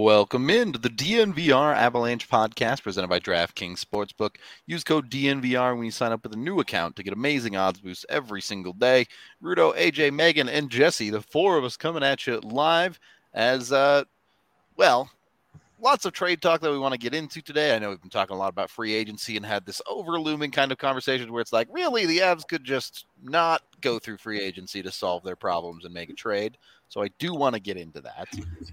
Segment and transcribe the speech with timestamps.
[0.00, 4.36] Welcome into the DNVR Avalanche podcast presented by DraftKings Sportsbook.
[4.66, 7.80] Use code DNVR when you sign up with a new account to get amazing odds
[7.82, 9.06] boosts every single day.
[9.42, 12.98] Rudo, AJ, Megan, and Jesse, the four of us coming at you live
[13.34, 14.04] as, uh,
[14.78, 15.10] well,
[15.82, 17.76] lots of trade talk that we want to get into today.
[17.76, 20.72] I know we've been talking a lot about free agency and had this overlooming kind
[20.72, 24.82] of conversation where it's like, really, the Avs could just not go through free agency
[24.82, 26.56] to solve their problems and make a trade.
[26.88, 28.28] So I do want to get into that.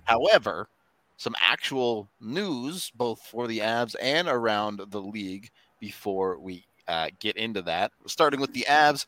[0.05, 0.70] However,
[1.18, 5.50] some actual news both for the Avs and around the league
[5.80, 7.92] before we uh, get into that.
[8.06, 9.06] Starting with the Avs,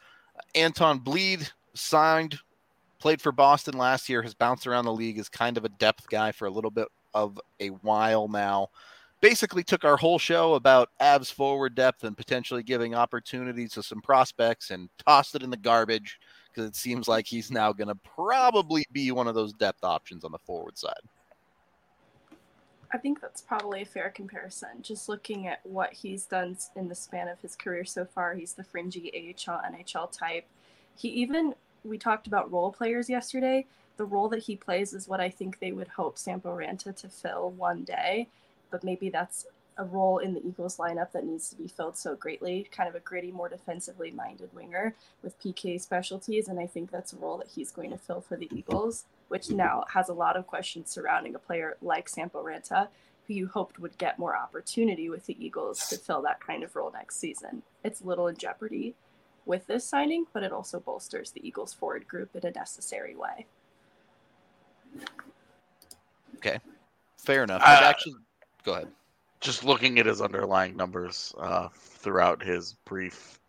[0.56, 2.40] Anton Blidh signed,
[3.00, 6.10] played for Boston last year, has bounced around the league, is kind of a depth
[6.10, 8.68] guy for a little bit of a while now.
[9.22, 14.02] Basically, took our whole show about Avs forward depth and potentially giving opportunities to some
[14.02, 17.96] prospects and tossed it in the garbage because it seems like he's now going to
[17.96, 20.94] probably be one of those depth options on the forward side.
[22.92, 24.82] I think that's probably a fair comparison.
[24.82, 28.54] Just looking at what he's done in the span of his career so far, he's
[28.54, 30.46] the fringy AHL, NHL type.
[30.96, 33.68] He even, we talked about role players yesterday.
[33.98, 37.10] The role that he plays is what I think they would hope Sampo Ranta to
[37.10, 38.28] fill one day,
[38.72, 39.46] but maybe that's
[39.78, 42.96] a role in the Eagles lineup that needs to be filled so greatly, kind of
[42.96, 46.48] a gritty, more defensively minded winger with PK specialties.
[46.48, 49.50] And I think that's a role that he's going to fill for the Eagles which
[49.50, 52.90] now has a lot of questions surrounding a player like Sampo Ranta,
[53.28, 56.76] who you hoped would get more opportunity with the Eagles to fill that kind of
[56.76, 57.62] role next season.
[57.84, 58.96] It's little in jeopardy
[59.46, 63.46] with this signing, but it also bolsters the Eagles forward group in a necessary way.
[66.38, 66.60] Okay,
[67.18, 67.62] fair enough.
[67.62, 68.16] Uh, actually,
[68.64, 68.88] go ahead.
[69.42, 73.40] Just looking at his underlying numbers uh, throughout his brief,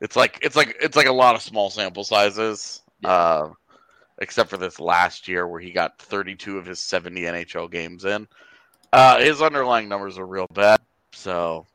[0.00, 2.82] it's like it's like it's like a lot of small sample sizes.
[3.00, 3.10] Yeah.
[3.10, 3.52] Uh,
[4.22, 8.26] except for this last year where he got 32 of his 70 NHL games in.
[8.92, 10.80] Uh, his underlying numbers are real bad,
[11.12, 11.66] so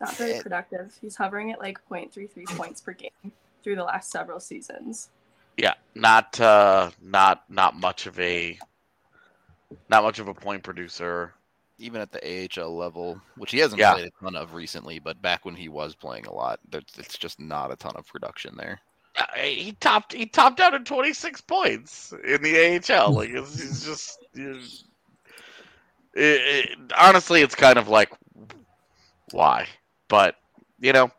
[0.00, 0.96] not very productive.
[1.00, 3.32] He's hovering at like 0.33 points per game
[3.62, 5.10] through the last several seasons.
[5.56, 8.58] Yeah, not uh, not not much of a
[9.88, 11.32] not much of a point producer.
[11.78, 13.94] Even at the AHL level, which he hasn't yeah.
[13.94, 17.40] played a ton of recently, but back when he was playing a lot, it's just
[17.40, 18.80] not a ton of production there.
[19.36, 23.12] He topped he topped out at 26 points in the AHL.
[23.12, 24.80] Like it's, it's just it,
[26.14, 28.10] it, honestly, it's kind of like
[29.30, 29.66] why,
[30.08, 30.36] but
[30.80, 31.10] you know,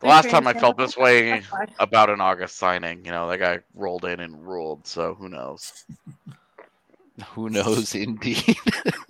[0.00, 1.42] the last time I felt this way
[1.78, 4.86] about an August signing, you know, that guy rolled in and ruled.
[4.86, 5.84] So who knows?
[7.32, 8.56] Who knows, indeed.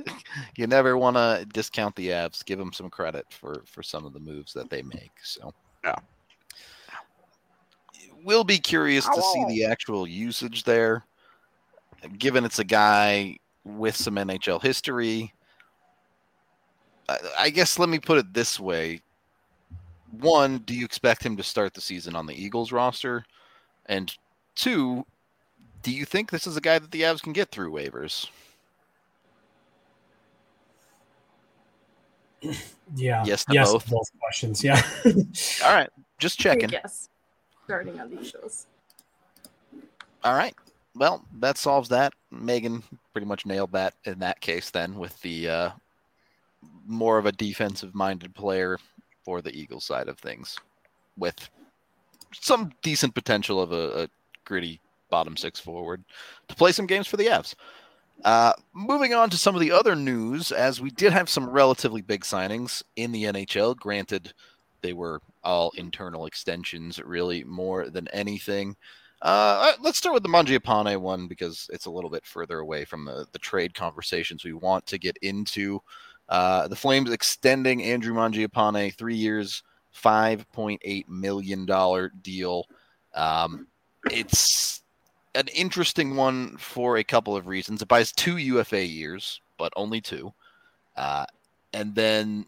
[0.56, 2.44] you never want to discount the Avs.
[2.44, 5.12] Give them some credit for for some of the moves that they make.
[5.22, 5.54] So
[5.84, 5.94] yeah
[8.24, 11.04] will be curious to see the actual usage there,
[12.18, 15.32] given it's a guy with some NHL history.
[17.08, 19.00] I, I guess let me put it this way.
[20.18, 23.24] One, do you expect him to start the season on the Eagles roster?
[23.86, 24.12] And
[24.54, 25.06] two,
[25.82, 28.26] do you think this is a guy that the Avs can get through waivers?
[32.96, 33.22] Yeah.
[33.24, 33.84] Yes to yes both.
[33.84, 34.64] To both questions.
[34.64, 34.82] Yeah.
[35.64, 35.90] All right.
[36.18, 36.70] Just checking.
[36.70, 37.08] Yes
[37.70, 38.66] starting on these shows.
[40.24, 40.54] All right.
[40.96, 42.12] Well, that solves that.
[42.32, 42.82] Megan
[43.12, 45.70] pretty much nailed that in that case then with the uh,
[46.84, 48.76] more of a defensive minded player
[49.24, 50.58] for the Eagles side of things
[51.16, 51.48] with
[52.32, 54.08] some decent potential of a, a
[54.44, 56.02] gritty bottom six forward
[56.48, 57.54] to play some games for the Avs.
[58.24, 62.02] Uh, moving on to some of the other news, as we did have some relatively
[62.02, 63.76] big signings in the NHL.
[63.76, 64.34] Granted,
[64.80, 68.76] they were all internal extensions, really, more than anything.
[69.22, 73.04] Uh, let's start with the Mangiapane one because it's a little bit further away from
[73.04, 75.80] the, the trade conversations we want to get into.
[76.28, 79.62] Uh, the Flames extending Andrew Mangiapane three years,
[79.94, 82.64] $5.8 million deal.
[83.14, 83.66] Um,
[84.10, 84.82] it's
[85.34, 87.82] an interesting one for a couple of reasons.
[87.82, 90.32] It buys two UFA years, but only two.
[90.96, 91.26] Uh,
[91.72, 92.46] and then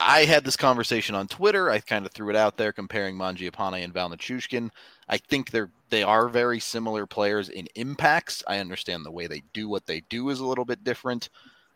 [0.00, 1.70] I had this conversation on Twitter.
[1.70, 4.70] I kind of threw it out there comparing Mangiapane and Val Nichushkin.
[5.08, 8.42] I think they're they are very similar players in impacts.
[8.46, 11.28] I understand the way they do what they do is a little bit different,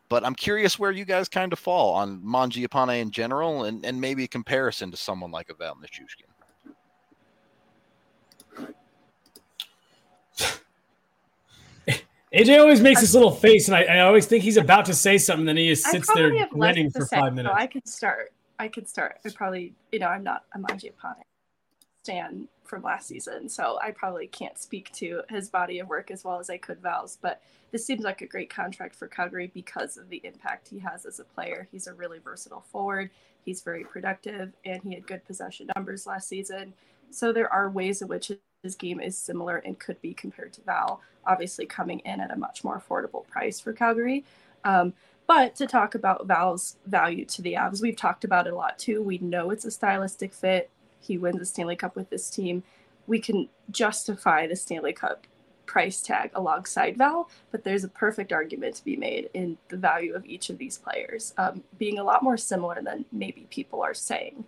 [0.09, 4.01] but I'm curious where you guys kind of fall on Mangiapane in general, and, and
[4.01, 6.27] maybe a comparison to someone like a Val Nichushkin.
[12.33, 15.19] AJ always makes this little face, and I, I, always think he's about to say
[15.19, 15.47] something.
[15.47, 17.53] Then he just sits there grinning for five minutes.
[17.53, 18.33] So I can start.
[18.59, 19.19] I can start.
[19.27, 21.23] I probably, you know, I'm not a Mangiapane
[22.05, 26.23] Stan from last season, so I probably can't speak to his body of work as
[26.23, 27.19] well as I could Val's.
[27.21, 27.43] But
[27.73, 31.19] this seems like a great contract for Calgary because of the impact he has as
[31.19, 31.67] a player.
[31.73, 33.11] He's a really versatile forward.
[33.45, 36.75] He's very productive, and he had good possession numbers last season.
[37.11, 38.31] So there are ways in which
[38.63, 41.01] his game is similar and could be compared to Val.
[41.27, 44.25] Obviously, coming in at a much more affordable price for Calgary.
[44.65, 44.93] Um,
[45.27, 48.79] but to talk about Val's value to the Avs, we've talked about it a lot
[48.79, 49.03] too.
[49.03, 50.71] We know it's a stylistic fit.
[51.01, 52.63] He wins the Stanley Cup with this team.
[53.07, 55.27] We can justify the Stanley Cup
[55.67, 60.15] price tag alongside Val, but there's a perfect argument to be made in the value
[60.15, 63.95] of each of these players um, being a lot more similar than maybe people are
[63.95, 64.45] saying.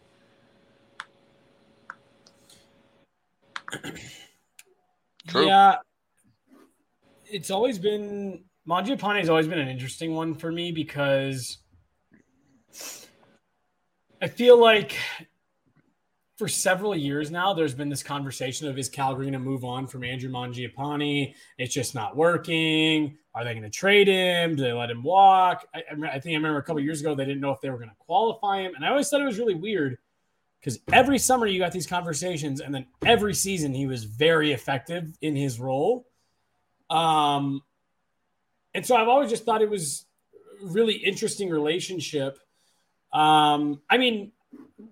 [5.28, 5.46] True.
[5.46, 5.76] Yeah,
[7.26, 11.58] it's always been Mangiapane has always been an interesting one for me because
[14.20, 14.96] I feel like
[16.36, 19.86] for several years now, there's been this conversation of is Calgary going to move on
[19.86, 21.34] from Andrew Mangiapane?
[21.58, 23.16] It's just not working.
[23.34, 24.54] Are they going to trade him?
[24.54, 25.66] Do they let him walk?
[25.74, 27.78] I, I think I remember a couple years ago they didn't know if they were
[27.78, 29.98] going to qualify him, and I always thought it was really weird
[30.62, 35.12] because every summer you got these conversations, and then every season he was very effective
[35.20, 36.06] in his role.
[36.88, 37.62] Um,
[38.72, 40.06] and so I've always just thought it was
[40.62, 42.38] really interesting relationship.
[43.12, 44.30] Um, I mean,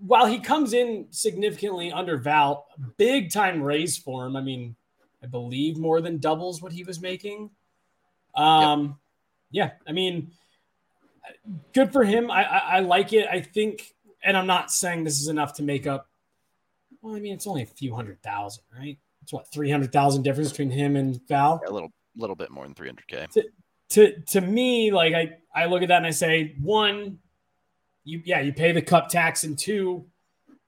[0.07, 4.35] while he comes in significantly under Val, big time raise for him.
[4.35, 4.75] I mean,
[5.23, 7.51] I believe more than doubles what he was making.
[8.35, 8.99] Um,
[9.51, 9.79] yep.
[9.87, 10.33] yeah, I mean,
[11.73, 12.31] good for him.
[12.31, 13.29] I, I, I like it.
[13.31, 16.09] I think, and I'm not saying this is enough to make up.
[17.03, 18.99] Well, I mean, it's only a few hundred thousand, right?
[19.23, 21.61] It's what three hundred thousand difference between him and Val.
[21.67, 23.27] A little, little bit more than three hundred k.
[23.91, 27.19] To, to me, like I I look at that and I say, one,
[28.05, 30.07] you yeah, you pay the cup tax, and two,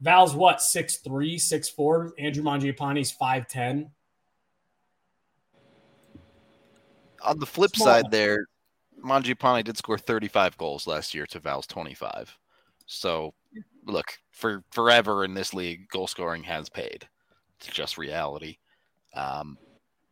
[0.00, 2.12] Val's what six three, six four.
[2.18, 3.90] Andrew Mangiapane's five ten.
[7.24, 7.86] On the flip Small.
[7.86, 8.46] side, there,
[9.04, 12.36] Mangiapane did score 35 goals last year to Val's 25.
[12.86, 13.34] So,
[13.86, 17.08] look, for forever in this league, goal scoring has paid.
[17.58, 18.58] It's just reality.
[19.14, 19.58] Um,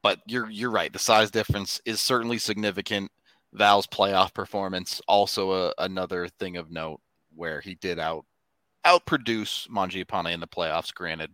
[0.03, 0.93] but you're you're right.
[0.93, 3.11] The size difference is certainly significant.
[3.53, 7.01] Val's playoff performance also a, another thing of note
[7.35, 8.25] where he did out
[8.87, 10.95] outproduce Mangiapane in the playoffs.
[10.95, 11.31] Granted,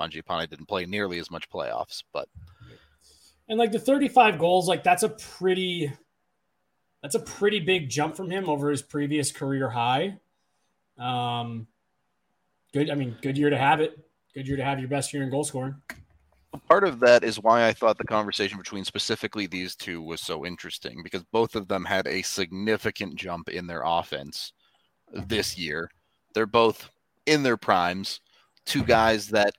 [0.00, 2.28] Mangiapane didn't play nearly as much playoffs, but
[3.48, 5.92] and like the 35 goals, like that's a pretty
[7.02, 10.18] that's a pretty big jump from him over his previous career high.
[10.98, 11.66] Um,
[12.72, 12.90] good.
[12.90, 13.98] I mean, good year to have it.
[14.34, 15.76] Good year to have your best year in goal scoring.
[16.68, 20.46] Part of that is why I thought the conversation between specifically these two was so
[20.46, 24.52] interesting because both of them had a significant jump in their offense
[25.12, 25.90] this year.
[26.32, 26.90] They're both
[27.26, 28.20] in their primes,
[28.66, 29.54] two guys that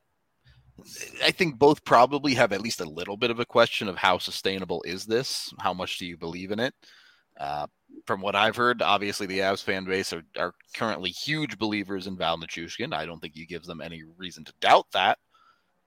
[1.24, 4.18] I think both probably have at least a little bit of a question of how
[4.18, 5.54] sustainable is this?
[5.60, 6.74] How much do you believe in it?
[7.40, 7.68] Uh,
[8.06, 12.18] from what I've heard, obviously the Avs fan base are, are currently huge believers in
[12.18, 12.94] Val Nichushkin.
[12.94, 15.18] I don't think he gives them any reason to doubt that.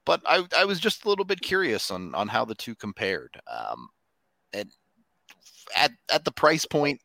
[0.04, 3.38] But I, I was just a little bit curious on, on how the two compared.
[3.46, 3.88] Um,
[4.52, 4.70] and
[5.76, 7.00] at, at the price point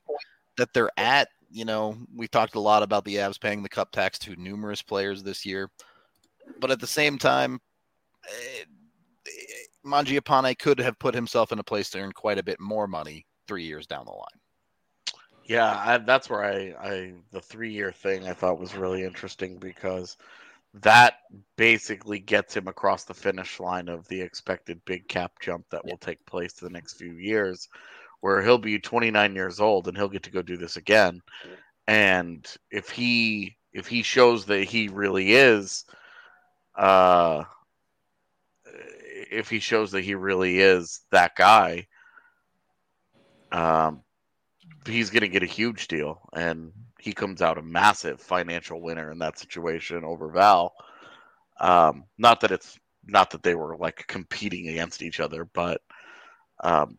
[0.57, 3.91] that they're at, you know, we talked a lot about the Avs paying the cup
[3.91, 5.69] tax to numerous players this year.
[6.59, 7.59] But at the same time,
[8.27, 8.63] eh,
[9.85, 13.25] Mangiapane could have put himself in a place to earn quite a bit more money
[13.47, 14.39] three years down the line.
[15.45, 19.57] Yeah, I, that's where I, I the three year thing I thought was really interesting
[19.57, 20.17] because
[20.75, 21.15] that
[21.57, 25.97] basically gets him across the finish line of the expected big cap jump that will
[25.97, 27.67] take place the next few years,
[28.21, 31.21] where he'll be 29 years old and he'll get to go do this again.
[31.87, 35.83] And if he if he shows that he really is,
[36.75, 37.43] uh,
[39.31, 41.87] if he shows that he really is that guy,
[43.53, 44.01] um,
[44.85, 49.11] he's going to get a huge deal, and he comes out a massive financial winner
[49.11, 50.73] in that situation over Val.
[51.59, 55.81] Um, not that it's not that they were like competing against each other, but
[56.63, 56.97] um,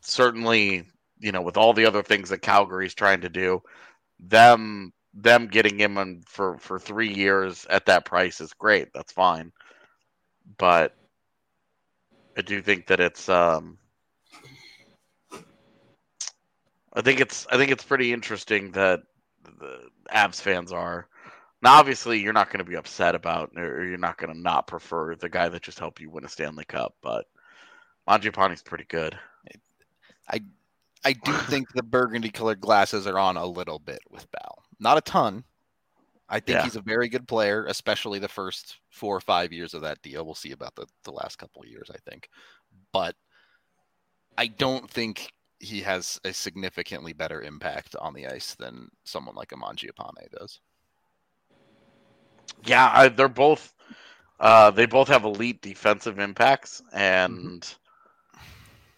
[0.00, 0.84] certainly,
[1.18, 3.60] you know, with all the other things that Calgary's trying to do,
[4.20, 8.88] them them getting him on for for three years at that price is great.
[8.94, 9.52] That's fine,
[10.58, 10.94] but
[12.36, 13.78] I do think that it's um,
[16.94, 19.00] I think it's I think it's pretty interesting that
[19.44, 21.08] the Avs fans are.
[21.60, 24.68] Now, obviously, you're not going to be upset about, or you're not going to not
[24.68, 27.26] prefer the guy that just helped you win a Stanley Cup, but
[28.08, 29.18] Mangiapane's pretty good.
[30.30, 30.40] I
[31.04, 34.62] I do think the burgundy colored glasses are on a little bit with Val.
[34.78, 35.44] Not a ton,
[36.28, 36.62] I think Yeah.
[36.64, 40.24] he's a very good player, especially the first four or five years of that deal.
[40.24, 42.28] We'll see about the, the last couple of years, I think.
[42.92, 43.16] But
[44.36, 49.52] I don't think he has a significantly better impact on the ice than someone like
[49.52, 50.60] a Mangiapane does.
[52.64, 53.74] Yeah, I, they're both.
[54.40, 57.66] Uh, they both have elite defensive impacts, and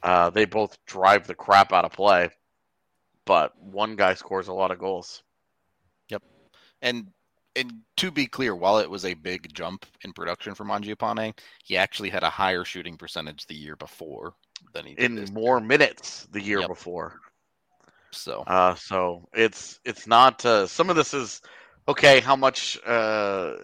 [0.02, 2.30] uh, they both drive the crap out of play.
[3.24, 5.22] But one guy scores a lot of goals.
[6.08, 6.22] Yep,
[6.82, 7.06] and
[7.56, 11.76] and to be clear, while it was a big jump in production for Mangiapane, he
[11.76, 14.34] actually had a higher shooting percentage the year before
[14.72, 15.66] than he did in this more year.
[15.66, 16.68] minutes the year Yep.
[16.68, 17.20] before.
[18.12, 20.44] So Uh, so it's it's not.
[20.44, 21.40] Uh, some of this is
[21.88, 22.20] okay.
[22.20, 22.78] How much?
[22.84, 23.56] Uh,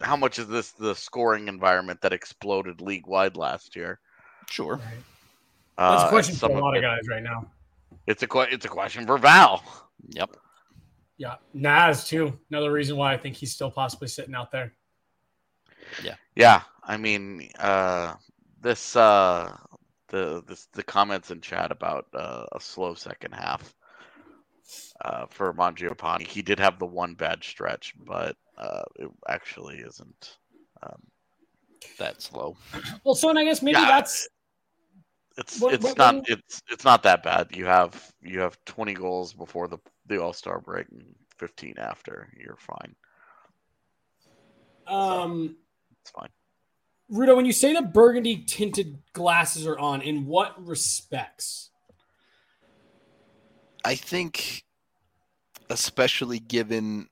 [0.00, 4.00] how much is this the scoring environment that exploded league wide last year?
[4.50, 4.76] sure.
[4.76, 4.82] Right.
[5.78, 7.50] Uh, That's a question for a lot of it- guys right now.
[8.06, 9.62] It's a que- it's a question for Val.
[10.10, 10.36] Yep.
[11.16, 12.38] Yeah, Nas too.
[12.50, 14.74] Another reason why I think he's still possibly sitting out there.
[16.02, 16.16] Yeah.
[16.34, 18.16] Yeah, I mean, uh,
[18.60, 19.56] this uh,
[20.14, 23.74] the this the comments in chat about uh, a slow second half
[25.04, 26.22] uh, for Mangiapane.
[26.26, 30.38] He did have the one bad stretch, but uh, it actually isn't.
[30.82, 31.02] Um,
[31.98, 32.56] That slow.
[33.04, 34.28] Well, so and I guess maybe Yeah, that's
[35.36, 37.48] it's What- it's what- not when- it's it's not that bad.
[37.56, 42.32] You have you have 20 goals before the the All Star break and 15 after.
[42.38, 42.94] You're fine.
[44.86, 45.56] um
[46.02, 46.28] It's fine.
[47.12, 51.70] Rudo, when you say the burgundy tinted glasses are on, in what respects?
[53.84, 54.64] I think,
[55.68, 57.08] especially given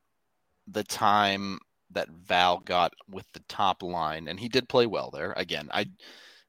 [0.67, 1.59] the time
[1.91, 5.33] that Val got with the top line, and he did play well there.
[5.37, 5.87] Again, I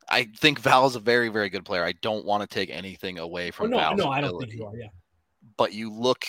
[0.10, 1.84] I think Val is a very, very good player.
[1.84, 4.54] I don't want to take anything away Oh, from no, Val's no, I don't think
[4.54, 4.76] you are.
[4.76, 4.88] Yeah.
[5.58, 6.26] but you look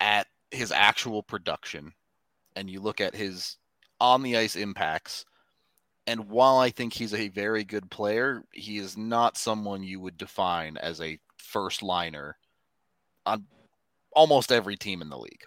[0.00, 1.92] at his actual production,
[2.56, 3.56] and you look at his
[4.00, 5.24] on the ice impacts.
[6.10, 10.16] And while I think he's a very good player, he is not someone you would
[10.16, 12.36] define as a first liner
[13.26, 13.44] on
[14.10, 15.44] almost every team in the league.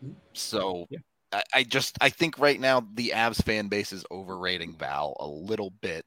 [0.00, 0.12] Hmm.
[0.32, 1.00] So Yeah.
[1.30, 5.26] I, I just I think right now the Avs fan base is overrating Val a
[5.26, 6.06] little bit,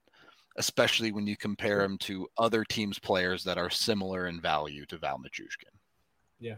[0.55, 4.97] especially when you compare him to other teams' players that are similar in value to
[4.97, 5.77] Val Nichushkin.
[6.39, 6.57] And,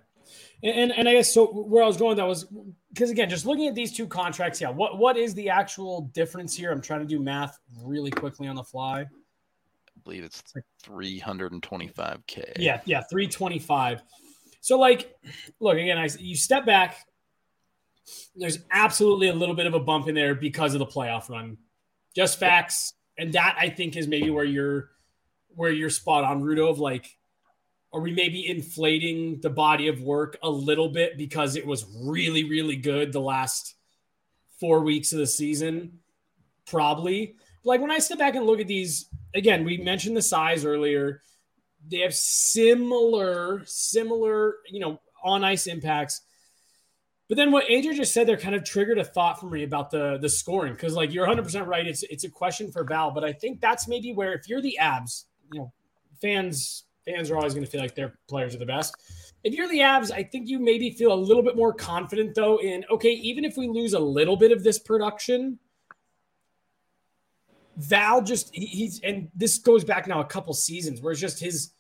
[0.64, 1.48] and and I guess so.
[1.48, 2.46] Where I was going, that was
[2.94, 4.70] because again, just looking at these two contracts, yeah.
[4.70, 6.72] What what is the actual difference here?
[6.72, 9.02] I'm trying to do math really quickly on the fly.
[9.02, 10.44] I believe it's
[10.86, 12.54] 325k.
[12.58, 14.02] Yeah, yeah, 325.
[14.62, 15.16] So like,
[15.60, 15.98] look again.
[15.98, 17.06] I you step back.
[18.36, 21.58] There's absolutely a little bit of a bump in there because of the playoff run.
[22.16, 24.90] Just facts, and that I think is maybe where you're
[25.50, 26.70] where you're spot on, Rudo.
[26.70, 27.19] Of like,
[27.91, 32.43] are we maybe inflating the body of work a little bit because it was really
[32.43, 33.75] really good the last
[34.60, 36.00] four weeks of the season?
[36.67, 37.36] Probably.
[37.63, 41.22] Like when I step back and look at these again, we mentioned the size earlier
[41.88, 46.22] they have similar similar you know on ice impacts
[47.27, 49.91] but then what Adrian just said there kind of triggered a thought for me about
[49.91, 53.24] the the scoring because like you're 100% right it's it's a question for Val but
[53.24, 55.74] I think that's maybe where if you're the Avs you know
[56.22, 58.96] fans fans are always going to feel like their players are the best
[59.44, 62.60] if you're the Avs I think you maybe feel a little bit more confident though
[62.60, 65.60] in okay even if we lose a little bit of this production
[67.78, 71.39] Val just he- he's and this goes back now a couple seasons where it's just
[71.39, 71.72] his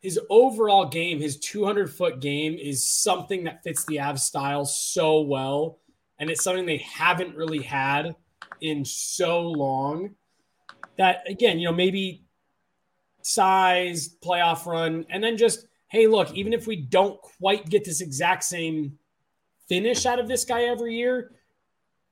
[0.00, 5.20] his overall game, his 200 foot game is something that fits the Avs style so
[5.20, 5.78] well,
[6.18, 8.16] and it's something they haven't really had
[8.62, 10.14] in so long.
[10.96, 12.24] That again, you know, maybe
[13.34, 18.00] size, playoff run, and then just hey, look, even if we don't quite get this
[18.00, 18.96] exact same
[19.68, 21.32] finish out of this guy every year,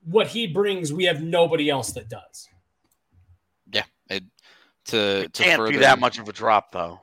[0.04, 2.48] what he brings, we have nobody else that does.
[3.72, 3.84] Yeah.
[4.10, 4.24] It,
[4.86, 7.00] to to Can't further, be that much of a drop though.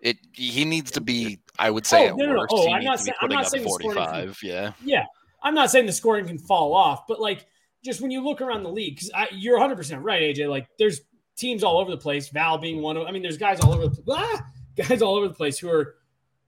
[0.00, 1.40] It he needs to be.
[1.58, 2.46] I would oh, say Oh, no, no, no.
[2.50, 4.40] Oh, I'm not to be saying- I'm not saying the scoring can- 45.
[4.42, 4.72] Yeah.
[4.82, 5.04] Yeah,
[5.42, 7.46] I'm not saying the scoring can fall off, but like
[7.84, 10.48] just when you look around the league, because you're 100 percent right, AJ.
[10.48, 11.02] Like there's
[11.42, 12.30] teams all over the place.
[12.30, 13.06] Val being one of.
[13.06, 14.46] I mean, there's guys all over the ah,
[14.76, 15.96] guys all over the place who are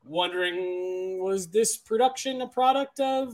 [0.06, 3.32] wondering was this production a product of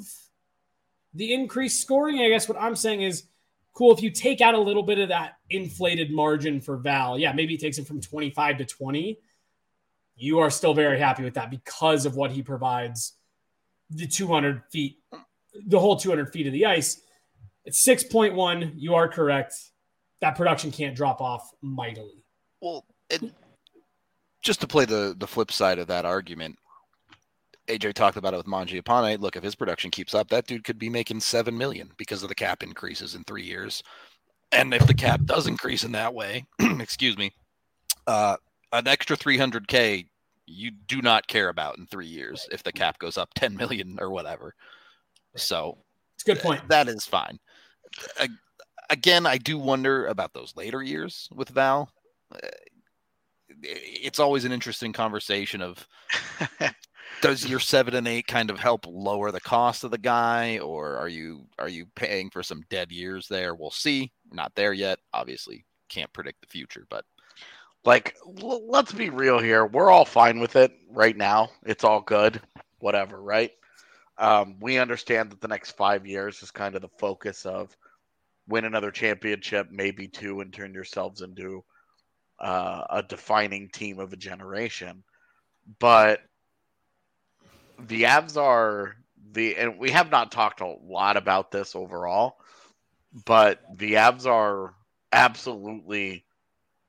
[1.15, 2.21] the increased scoring?
[2.21, 3.25] I guess what I'm saying is
[3.73, 7.19] cool if you take out a little bit of that inflated margin for Val.
[7.19, 9.19] Yeah, maybe it takes him from 25 to 20.
[10.17, 13.15] You are still very happy with that because of what he provides
[13.91, 14.99] the 200 feet,
[15.67, 17.01] the whole 200 feet of the ice.
[17.65, 18.75] It's 6.1.
[18.77, 19.55] You are correct.
[20.21, 22.25] That production can't drop off mightily.
[22.61, 23.23] Well, it,
[24.43, 26.59] just to play the the flip side of that argument,
[27.69, 29.21] AJ talked about it with Mangiapane.
[29.21, 32.29] Look, if his production keeps up, that dude could be making seven million because of
[32.29, 33.83] the cap increases in three years.
[34.53, 37.33] And if the cap does increase in that way, excuse me,
[38.07, 38.37] uh,
[38.73, 40.07] an extra 300k
[40.47, 43.99] you do not care about in three years if the cap goes up 10 million
[44.01, 44.55] or whatever.
[45.37, 45.79] So
[46.15, 46.69] it's a good point.
[46.69, 47.39] That is fine.
[48.91, 51.91] Again, I do wonder about those later years with Val.
[52.35, 52.49] Uh,
[53.63, 55.87] it's always an interesting conversation of
[57.23, 60.97] does your seven and eight kind of help lower the cost of the guy, or
[60.97, 63.55] are you are you paying for some dead years there?
[63.55, 64.13] We'll see.
[64.33, 64.99] not there yet.
[65.13, 67.05] Obviously, can't predict the future, but
[67.85, 69.67] like l- let's be real here.
[69.67, 71.51] We're all fine with it right now.
[71.65, 72.41] It's all good.
[72.79, 73.53] Whatever, right?
[74.19, 77.77] Um, we understand that the next five years is kind of the focus of
[78.51, 81.65] win another championship, maybe two, and turn yourselves into
[82.39, 85.03] uh, a defining team of a generation.
[85.79, 86.21] But
[87.79, 88.97] the Avs are
[89.33, 92.37] the, and we have not talked a lot about this overall,
[93.25, 94.75] but the Avs are
[95.13, 96.25] absolutely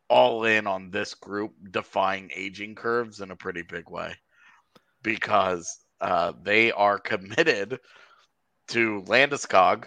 [0.10, 4.13] all in on this group defying aging curves in a pretty big way
[5.03, 7.80] because uh, they are committed
[8.68, 9.86] to Landeskog,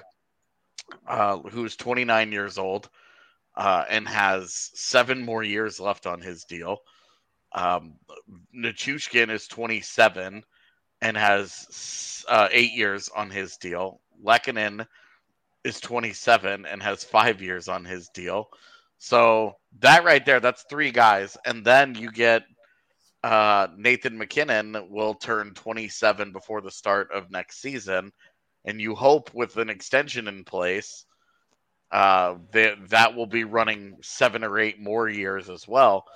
[1.07, 2.89] uh, who's 29 years old
[3.57, 6.79] uh, and has seven more years left on his deal.
[7.53, 7.95] Um,
[8.53, 10.43] is 27
[11.03, 14.01] and has uh, eight years on his deal.
[14.23, 14.87] Lehkonen
[15.63, 18.49] is 27 and has five years on his deal.
[18.99, 21.37] So that right there, that's three guys.
[21.45, 22.45] And then you get
[23.23, 28.13] uh, Nathan MacKinnon will turn 27 before the start of next season.
[28.65, 31.05] And you hope with an extension in place
[31.95, 36.07] uh, that that will be running seven or eight more years as well.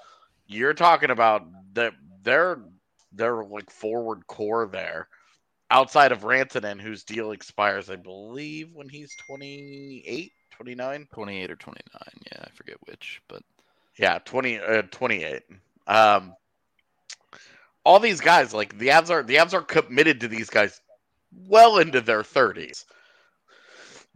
[0.47, 2.59] You're talking about that they're
[3.13, 5.09] they're like forward core there.
[5.71, 11.09] Outside of Rantanen, whose deal expires, I believe, when he's 28, 29?
[11.13, 11.83] 28 or 29.
[12.33, 13.43] Yeah, I forget which, but
[13.99, 15.43] yeah, 20, uh, 28.
[15.87, 16.35] Um,
[17.85, 20.81] all these guys, like the Avs are the Avs are committed to these guys
[21.33, 22.85] well into their 30s.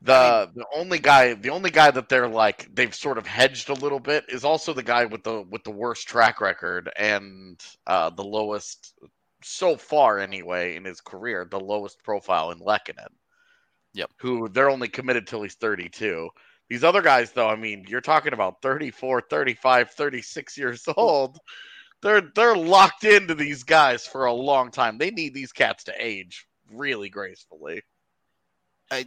[0.04, 3.74] The the only guy the only guy that they're like they've sort of hedged a
[3.74, 8.10] little bit is also the guy with the with the worst track record and uh,
[8.10, 8.94] the lowest
[9.44, 13.14] so far anyway in his career, the lowest profile in Lehkonen.
[13.94, 14.10] Yep.
[14.18, 16.28] Who they're only committed till he's 32.
[16.68, 21.38] These other guys though, I mean, you're talking about 34, 35, 36 years old.
[22.00, 24.98] They're they're locked into these guys for a long time.
[24.98, 27.82] They need these cats to age really gracefully.
[28.90, 29.06] I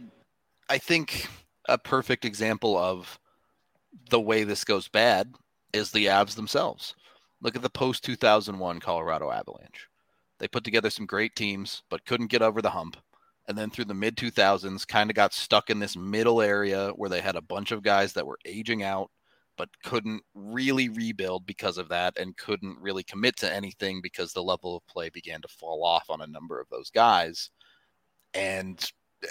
[0.68, 1.28] I think
[1.68, 3.18] a perfect example of
[4.10, 5.34] the way this goes bad
[5.72, 6.94] is the Avs themselves.
[7.40, 9.88] Look at the post 2001 Colorado Avalanche.
[10.38, 12.96] They put together some great teams, but couldn't get over the hump.
[13.48, 17.08] And then through the mid 2000s, kind of got stuck in this middle area where
[17.08, 19.10] they had a bunch of guys that were aging out,
[19.56, 24.42] but couldn't really rebuild because of that and couldn't really commit to anything because the
[24.42, 27.50] level of play began to fall off on a number of those guys.
[28.34, 28.84] And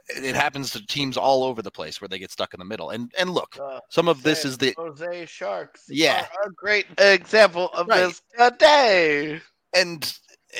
[0.09, 2.89] it happens to teams all over the place where they get stuck in the middle.
[2.89, 5.83] And and look, uh, some of this is the Jose Sharks.
[5.89, 8.07] Yeah, a great example of right.
[8.07, 9.41] this today.
[9.75, 10.11] And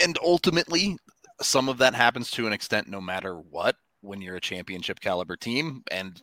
[0.02, 0.98] and ultimately,
[1.42, 5.36] some of that happens to an extent, no matter what, when you're a championship caliber
[5.36, 6.22] team, and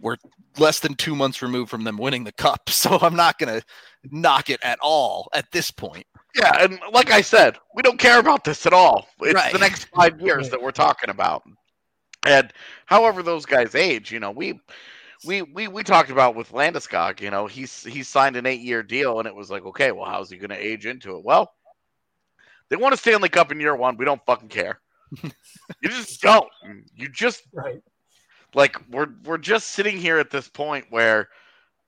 [0.00, 0.16] we're
[0.58, 2.70] less than two months removed from them winning the cup.
[2.78, 3.62] So I'm not gonna
[4.04, 6.06] knock it at all at this point.
[6.38, 9.08] Yeah, and like I said, we don't care about this at all.
[9.20, 9.52] It's right.
[9.52, 11.42] the next five years that we're talking about.
[12.26, 12.52] And
[12.86, 14.60] however those guys age, you know, we
[15.24, 18.82] we we we talked about with Landeskog, you know, he's he signed an eight year
[18.82, 21.24] deal, and it was like, okay, well, how's he going to age into it?
[21.24, 21.52] Well,
[22.68, 23.96] they won a Stanley Cup in year one.
[23.96, 24.80] We don't fucking care.
[25.22, 26.48] you just don't.
[26.94, 27.80] You just right.
[28.54, 31.28] Like we're we're just sitting here at this point where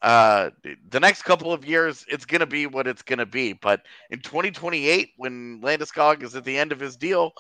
[0.03, 0.51] uh
[0.89, 3.83] the next couple of years it's going to be what it's going to be but
[4.11, 7.33] in 2028 when Landeskog is at the end of his deal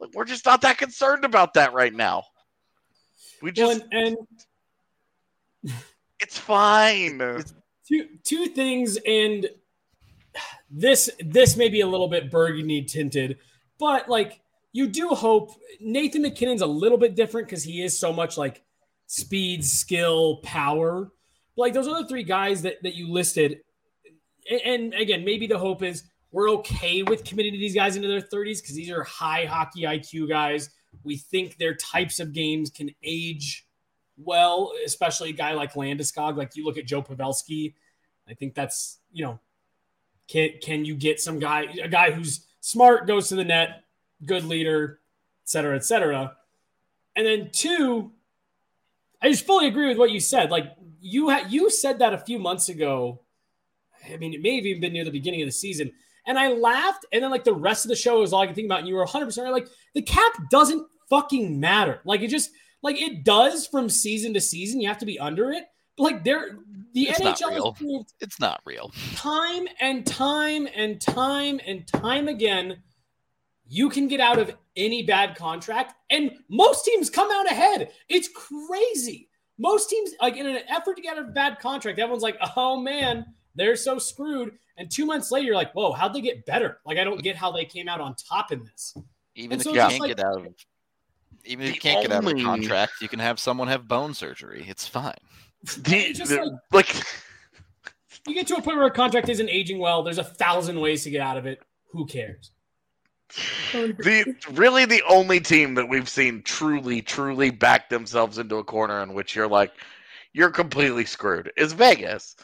[0.00, 2.24] like, we're just not that concerned about that right now
[3.42, 4.16] we just well, and,
[5.64, 5.72] and
[6.20, 7.18] it's fine.
[7.86, 9.48] two two things, and
[10.70, 13.38] this this may be a little bit burgundy tinted,
[13.78, 14.40] but like
[14.72, 18.62] you do hope Nathan MacKinnon's a little bit different because he is so much like
[19.06, 21.10] speed, skill, power.
[21.58, 23.60] Like those other three guys that that you listed,
[24.50, 28.08] and, and again, maybe the hope is we're okay with committing to these guys into
[28.08, 30.70] their 30s because these are high hockey IQ guys
[31.04, 33.66] we think their types of games can age
[34.16, 36.36] well, especially a guy like Landeskog.
[36.36, 37.74] Like you look at Joe Pavelski,
[38.28, 39.38] I think that's you know,
[40.26, 43.84] can can you get some guy a guy who's smart goes to the net,
[44.24, 45.00] good leader,
[45.42, 46.36] et cetera, et cetera.
[47.16, 48.12] And then two,
[49.22, 50.50] I just fully agree with what you said.
[50.50, 53.22] Like you had you said that a few months ago.
[54.12, 55.90] I mean, it may have even been near the beginning of the season.
[56.26, 58.54] And I laughed, and then like the rest of the show was all I could
[58.54, 58.80] think about.
[58.80, 62.00] And you were 100 percent like the cap doesn't fucking matter.
[62.04, 62.50] Like it just
[62.82, 64.80] like it does from season to season.
[64.80, 65.64] You have to be under it.
[65.96, 66.58] But like there,
[66.94, 67.72] the It's not NHL real.
[67.72, 68.92] has proved It's not real.
[69.16, 72.82] time and time and time and time again,
[73.68, 77.90] you can get out of any bad contract, and most teams come out ahead.
[78.08, 79.28] It's crazy.
[79.58, 82.38] Most teams, like in an effort to get out of a bad contract, everyone's like,
[82.56, 86.46] "Oh man, they're so screwed." And two months later, you're like, "Whoa, how'd they get
[86.46, 88.96] better?" Like I don't get how they came out on top in this.
[89.34, 90.54] Even And if so you can't like- get out of
[91.44, 94.12] even if you can't get out of a contract, you can have someone have bone
[94.14, 94.64] surgery.
[94.68, 95.14] It's fine.
[95.78, 97.04] The, just the- like- like
[98.26, 100.02] You get to a point where a contract isn't aging well.
[100.02, 101.60] There's a thousand ways to get out of it.
[101.92, 102.50] Who cares?
[103.72, 109.02] The really the only team that we've seen truly truly back themselves into a corner
[109.02, 109.72] in which you're like
[110.32, 112.36] you're completely screwed is Vegas.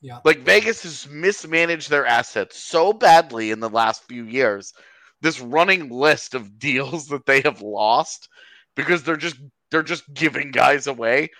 [0.00, 0.20] Yeah.
[0.24, 4.72] Like Vegas has mismanaged their assets so badly in the last few years.
[5.20, 8.28] This running list of deals that they have lost
[8.76, 9.36] because they're just
[9.70, 11.30] they're just giving guys away.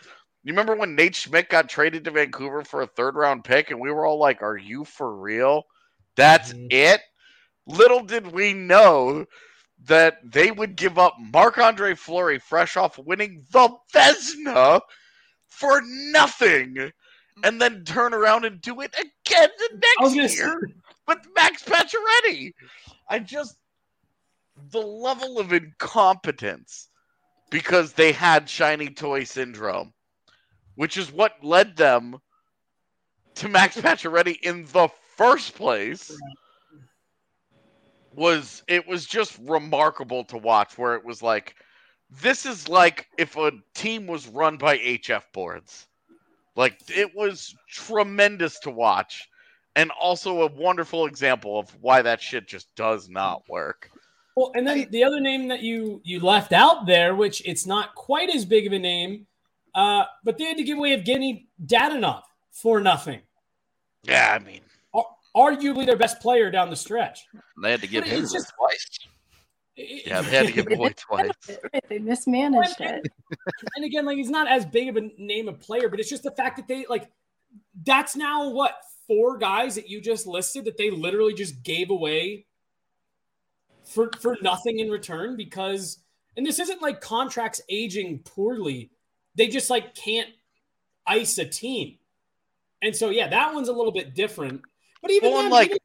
[0.45, 3.81] You remember when Nate Schmidt got traded to Vancouver for a third round pick and
[3.81, 5.65] we were all like, "Are you for real?"
[6.17, 6.67] That's Mhm.
[6.71, 7.01] it.
[7.69, 9.27] Little did we know
[9.85, 14.81] that they would give up Marc Andre Fleury fresh off winning the Vezina
[15.47, 16.91] for nothing
[17.45, 20.75] and then turn around and do it again the next year say,
[21.07, 22.53] with Max Pacioretty.
[23.09, 23.57] I just
[24.71, 26.89] the level of incompetence
[27.51, 29.93] because they had shiny toy syndrome,
[30.75, 32.17] which is what led them
[33.37, 36.11] to Max Pacioretty in the first place.
[38.19, 41.55] Was it was just remarkable to watch where it was like
[42.11, 45.87] this is like if a team was run by HF boards.
[46.57, 49.29] Like it was tremendous to watch
[49.77, 53.89] and also a wonderful example of why that shit just does not work.
[54.35, 57.67] Well, and then I- the other name that you you left out there, which it's
[57.67, 59.29] not quite as big of a name,
[59.77, 63.21] uh, but they had to give away Evgeny Dadonov for nothing.
[64.03, 64.68] Yeah, I mean, Ar-
[65.39, 67.27] Arguably their best player down the stretch.
[67.63, 68.99] They had to give But him just- twice.
[69.77, 71.31] Yeah, they had to give away twice.
[71.89, 73.07] They mismanaged it.
[73.77, 76.25] and again, like he's not as big of a name of player, but it's just
[76.25, 77.09] the fact that they like
[77.85, 82.45] that's now what four guys that you just listed that they literally just gave away
[83.85, 86.01] for for nothing in return because
[86.37, 88.91] and this isn't like contracts aging poorly.
[89.37, 90.31] They just like can't
[91.07, 91.99] ice a team.
[92.83, 94.63] And so yeah, that one's a little bit different.
[95.03, 95.79] But even Well, then, like- even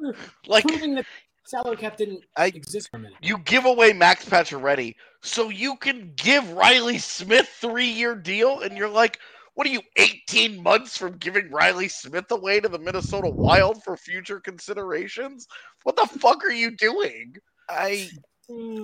[0.00, 0.14] they're
[0.46, 1.06] Like proving that
[1.44, 3.18] salary cap didn't I- exist for a minute.
[3.22, 8.88] you give away Max Pacioretty so you can give Reilly Smith three-year deal, and you're
[8.88, 9.18] like,
[9.54, 13.96] what are you, 18 months from giving Reilly Smith away to the Minnesota Wild for
[13.96, 15.46] future considerations?
[15.82, 17.34] What the fuck are you doing?
[17.68, 18.08] I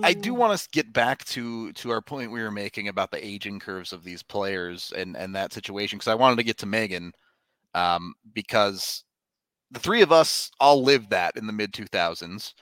[0.03, 3.25] I do want to get back to to our point we were making about the
[3.25, 6.65] aging curves of these players and and that situation because I wanted to get to
[6.65, 7.11] Megan
[7.73, 9.03] um, because
[9.71, 12.53] the three of us all lived that in the mid 2000s.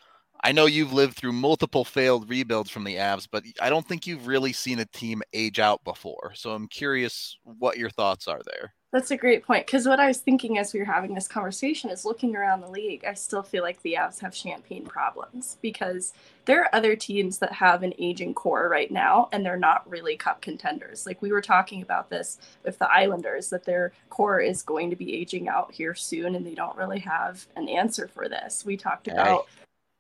[0.43, 4.05] I know you've lived through multiple failed rebuilds from the Avs, but I don't think
[4.05, 6.33] you've really seen a team age out before.
[6.35, 8.73] So I'm curious what your thoughts are there.
[8.95, 9.65] That's a great point.
[9.65, 12.69] Because what I was thinking as we were having this conversation is looking around the
[12.69, 16.13] league, I still feel like the Avs have champagne problems because
[16.45, 20.15] there are other teams that have an aging core right now and they're not really
[20.15, 21.05] cup contenders.
[21.05, 24.95] Like we were talking about this with the Islanders, that their core is going to
[24.95, 28.63] be aging out here soon and they don't really have an answer for this.
[28.63, 29.47] We talked about.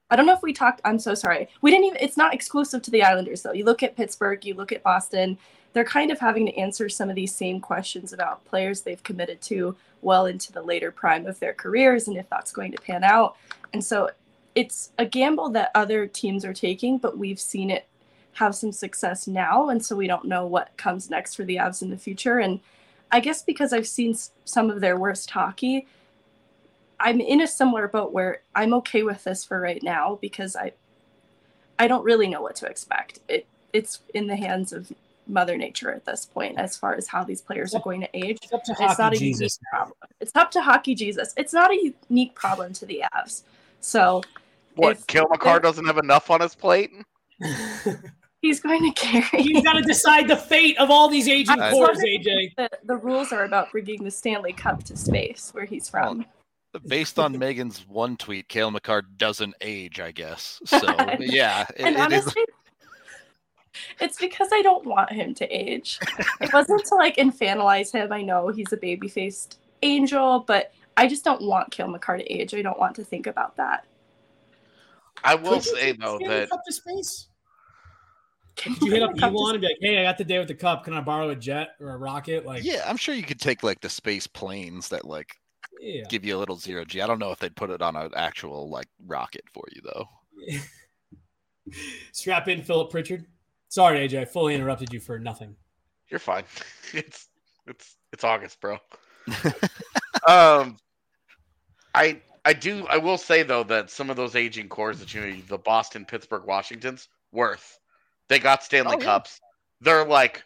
[0.09, 0.79] I don't know if we talked.
[0.85, 1.49] I'm so sorry.
[1.61, 1.97] We didn't even.
[1.99, 3.51] It's not exclusive to the Islanders, though.
[3.51, 5.37] You look at Pittsburgh, you look at Boston
[5.75, 9.41] they're kind of having to answer some of these same questions about players they've committed
[9.41, 13.03] to well into the later prime of their careers and if that's going to pan
[13.03, 13.35] out.
[13.73, 14.09] And so
[14.55, 17.87] it's a gamble that other teams are taking, but we've seen it
[18.35, 19.67] have some success now.
[19.67, 22.39] And so we don't know what comes next for the Avs in the future.
[22.39, 22.61] And
[23.11, 25.87] I guess because I've seen some of their worst hockey,
[27.01, 30.71] I'm in a similar boat where I'm okay with this for right now because I
[31.77, 33.19] I don't really know what to expect.
[33.27, 34.93] It it's in the hands of
[35.27, 38.37] Mother Nature at this point as far as how these players are going to age.
[38.43, 39.39] It's up to It's hockey not a Jesus.
[39.59, 39.97] unique problem.
[40.19, 41.33] It's up to hockey Jesus.
[41.37, 43.43] It's not a unique problem to the Avs.
[43.81, 44.21] So
[44.75, 46.91] What, If Cale Makar doesn't have enough on his plate?
[48.41, 49.43] he's going to carry.
[49.43, 52.51] You've got to decide the fate of all these aging cores, AJ.
[52.57, 56.25] the, the rules are about bringing the Stanley Cup to space where he's from.
[56.87, 60.59] Based on Megan's one tweet, Cale Makar doesn't age, I guess.
[60.65, 60.77] So
[61.19, 62.44] yeah, it, and it is- honestly,
[63.99, 65.99] it's because I don't want him to age.
[66.41, 68.11] It wasn't to like infantilize him.
[68.11, 72.23] I know he's a baby faced angel, but I just don't want Cale Makar to
[72.31, 72.53] age.
[72.53, 73.85] I don't want to think about that.
[75.23, 77.27] I will Could say take though that Cup to space?
[78.55, 80.55] Did you hit up Elon and be like, "Hey, I got the day with the
[80.55, 80.85] cup.
[80.85, 83.63] Can I borrow a jet or a rocket?" Like, yeah, I'm sure you could take
[83.63, 85.29] like the space planes that like
[85.79, 86.03] yeah.
[86.09, 87.01] give you a little zero G.
[87.01, 90.07] I don't know if they'd put it on an actual like rocket for you though.
[92.13, 93.25] Strap in, Philip Pritchard.
[93.69, 95.55] Sorry, AJ, I fully interrupted you for nothing.
[96.09, 96.43] you're fine.
[96.93, 97.27] It's
[97.67, 98.77] it's it's August, bro.
[100.27, 100.77] um,
[101.93, 105.21] I I do I will say though that some of those aging cores that you
[105.21, 107.79] know, the Boston, Pittsburgh, Washingtons, worth.
[108.27, 109.05] They got Stanley Oh, yeah.
[109.05, 109.41] Cups.
[109.81, 110.43] They're like,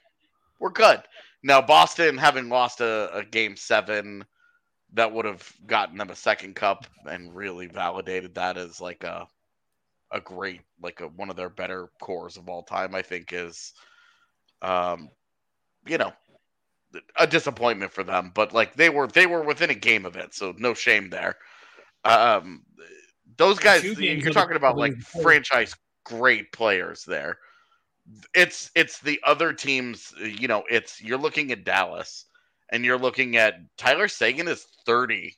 [0.60, 1.02] we're good.
[1.44, 4.26] Now Boston, having lost a, a game seven,
[4.94, 9.28] that would have gotten them a second cup and really validated that as like a
[10.12, 12.96] a great like a, one of their better cores of all time.
[12.96, 13.74] I think is,
[14.62, 15.10] um,
[15.88, 16.14] you know,
[17.18, 18.32] a disappointment for them.
[18.34, 21.38] But like they were they were within a game of it, so no shame there.
[22.06, 22.64] Um,
[23.38, 27.38] those guys, you're talking about like franchise great players there.
[28.34, 30.14] It's it's the other teams.
[30.20, 32.26] You know, it's you're looking at Dallas,
[32.72, 35.38] and you're looking at Tyler Seguin is thirty.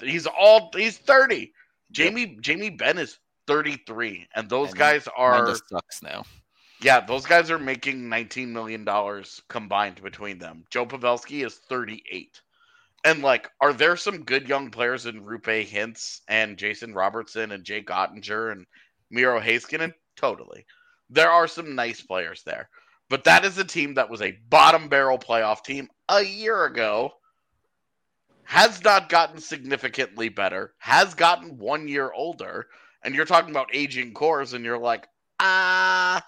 [0.00, 1.52] He's all he's thirty.
[1.92, 6.24] Jamie Jamie Benn is thirty three, and those And guys are sucks now.
[6.80, 10.64] yeah, those guys are making nineteen million dollars combined between them.
[10.70, 12.40] Joe Pavelski is thirty eight.
[13.04, 17.64] And like, are there some good young players in Roope Hintz and Jason Robertson and
[17.64, 18.66] Jake Oettinger and
[19.10, 19.94] Miro Heiskanen?
[20.16, 20.66] Totally.
[21.08, 22.68] There are some nice players there.
[23.08, 27.10] But that is a team that was a bottom barrel playoff team a year ago.
[28.50, 32.66] Has not gotten significantly better, has gotten one year older,
[33.04, 35.06] and you're talking about aging cores, and you're like,
[35.38, 36.20] ah,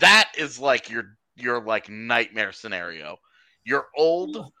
[0.00, 3.16] that is like your your like nightmare scenario.
[3.62, 4.52] You're old,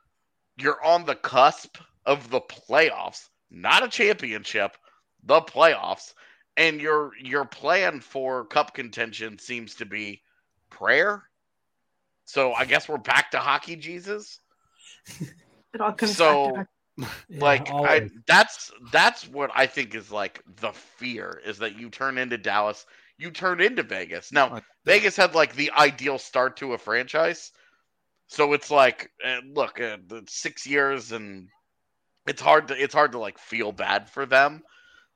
[0.56, 4.76] you're on the cusp of the playoffs, not a championship,
[5.24, 6.14] the playoffs,
[6.56, 10.22] and your your plan for cup contention seems to be
[10.70, 11.24] prayer.
[12.26, 14.38] So I guess we're back to hockey Jesus.
[15.74, 16.71] It all comes So- back to
[17.30, 21.90] like Yeah, I, that's that's what I think is like the fear is that you
[21.90, 22.86] turn into Dallas,
[23.18, 24.32] you turn into Vegas.
[24.32, 24.60] Now?
[24.84, 27.52] Vegas had like the ideal start to a franchise,
[28.26, 31.48] so it's like uh, look, uh, six years and
[32.26, 34.62] it's hard to it's hard to like feel bad for them,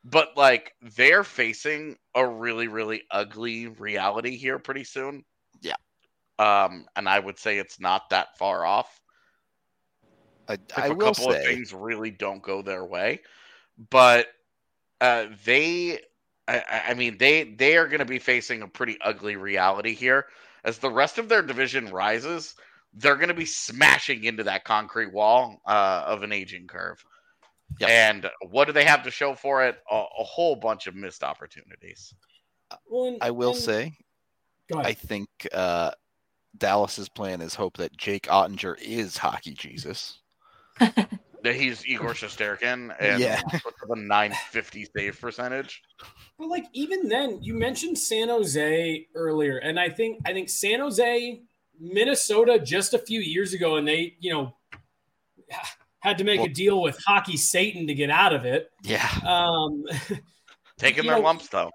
[0.05, 5.25] but like they're facing a really really ugly reality here pretty soon.
[5.61, 5.77] Yeah.
[6.39, 9.01] Um, and I would say it's not that far off
[10.49, 13.21] I, if I a will couple of things really don't go their way.
[13.91, 14.29] But
[15.01, 16.01] uh, they,
[16.49, 19.95] I- I, I mean, they they are going to be facing a pretty ugly reality
[19.95, 20.27] here
[20.65, 22.55] as the rest of their division rises.
[22.95, 27.05] They're going to be smashing into that concrete wall uh, of an aging curve.
[27.81, 27.91] Yep.
[27.91, 29.77] And what do they have to show for it?
[29.91, 32.15] A, a whole bunch of missed opportunities.
[32.89, 33.93] Well, and- I will and- say,
[34.75, 35.91] I think uh,
[36.57, 40.21] Dallas's plan is hope that Jake Oettinger is hockey Jesus.
[41.43, 43.41] That he's Igor Shesterkin and Yeah.
[43.43, 45.81] puts up a 950 save percentage.
[46.39, 50.81] But like even then, you mentioned San Jose earlier, and I think I think San
[50.81, 51.41] Jose,
[51.79, 54.57] Minnesota, just a few years ago, and they you know
[56.01, 58.71] had to make Well- a deal with hockey Satan to get out of it.
[58.83, 59.85] Yeah, Um,
[60.79, 61.71] Taking their know, lumps though.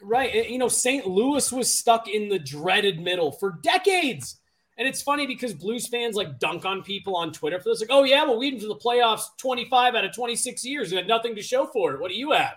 [0.00, 1.06] right, you know St.
[1.08, 4.38] Louis was stuck in the dreaded middle for decades.
[4.78, 7.80] And it's funny because Blues fans like dunk on people on Twitter for this.
[7.80, 10.98] Like, oh yeah, well we went to the playoffs 25 out of 26 years and
[10.98, 12.00] had nothing to show for it.
[12.00, 12.54] What do you have?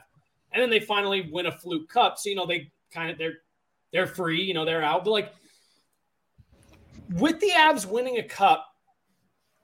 [0.53, 2.17] And then they finally win a fluke cup.
[2.17, 3.39] So you know they kind of they're
[3.91, 4.41] they're free.
[4.41, 5.03] You know they're out.
[5.03, 5.33] But like
[7.11, 8.65] with the Avs winning a cup,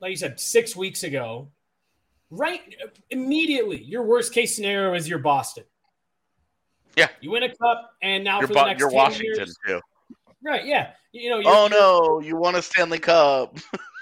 [0.01, 1.47] like you said, six weeks ago,
[2.29, 2.61] right
[3.09, 5.63] immediately, your worst case scenario is your Boston.
[6.97, 7.07] Yeah.
[7.21, 9.81] you win a cup, and now You're, for the next you're 10 Washington years- too.
[10.43, 10.65] Right?
[10.65, 11.39] Yeah, you know.
[11.39, 13.57] You're, Oh no, you won a Stanley Cup.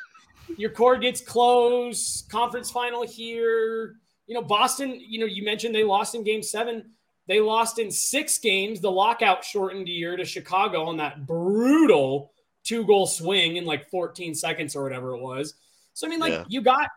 [0.57, 3.95] your core gets close, conference final here.
[4.27, 6.91] You know, Boston, you know, you mentioned they lost in game seven.
[7.27, 12.31] They lost in six games, the lockout shortened year to Chicago on that brutal
[12.63, 15.53] two goal swing in like 14 seconds or whatever it was.
[15.93, 16.45] So, I mean, like, Yeah.
[16.47, 16.89] you got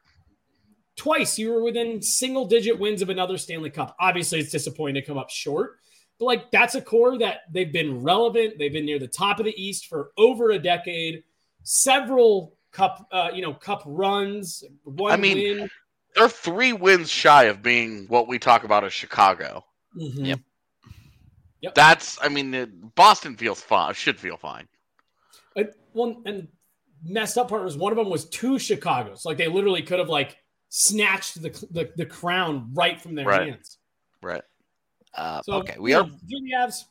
[0.97, 3.95] twice, you were within single digit wins of another Stanley Cup.
[4.01, 5.79] Obviously, it's disappointing to come up short,
[6.23, 8.59] but like, that's a core that they've been relevant.
[8.59, 11.25] They've been near the top of the East for over a decade,
[11.65, 15.71] several cup, uh, you know, cup runs, one I mean, win.
[16.15, 19.65] they're three wins shy of being what we talk about as Chicago.
[19.97, 20.41] Mhm.
[21.61, 21.75] Yep.
[21.75, 23.95] That's, I mean, Boston feels fine.
[23.95, 24.69] Should feel fine.
[25.57, 26.49] Uh, Well, and
[27.05, 29.25] messed up part was one of them was two Chicago's.
[29.25, 30.37] Like they literally could have like
[30.71, 33.49] snatched the the, the crown right from their Right.
[33.49, 33.79] hands.
[35.15, 36.85] Uh, So okay, we you are do the Avs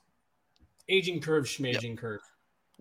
[0.89, 2.21] aging curve, schmaging curve.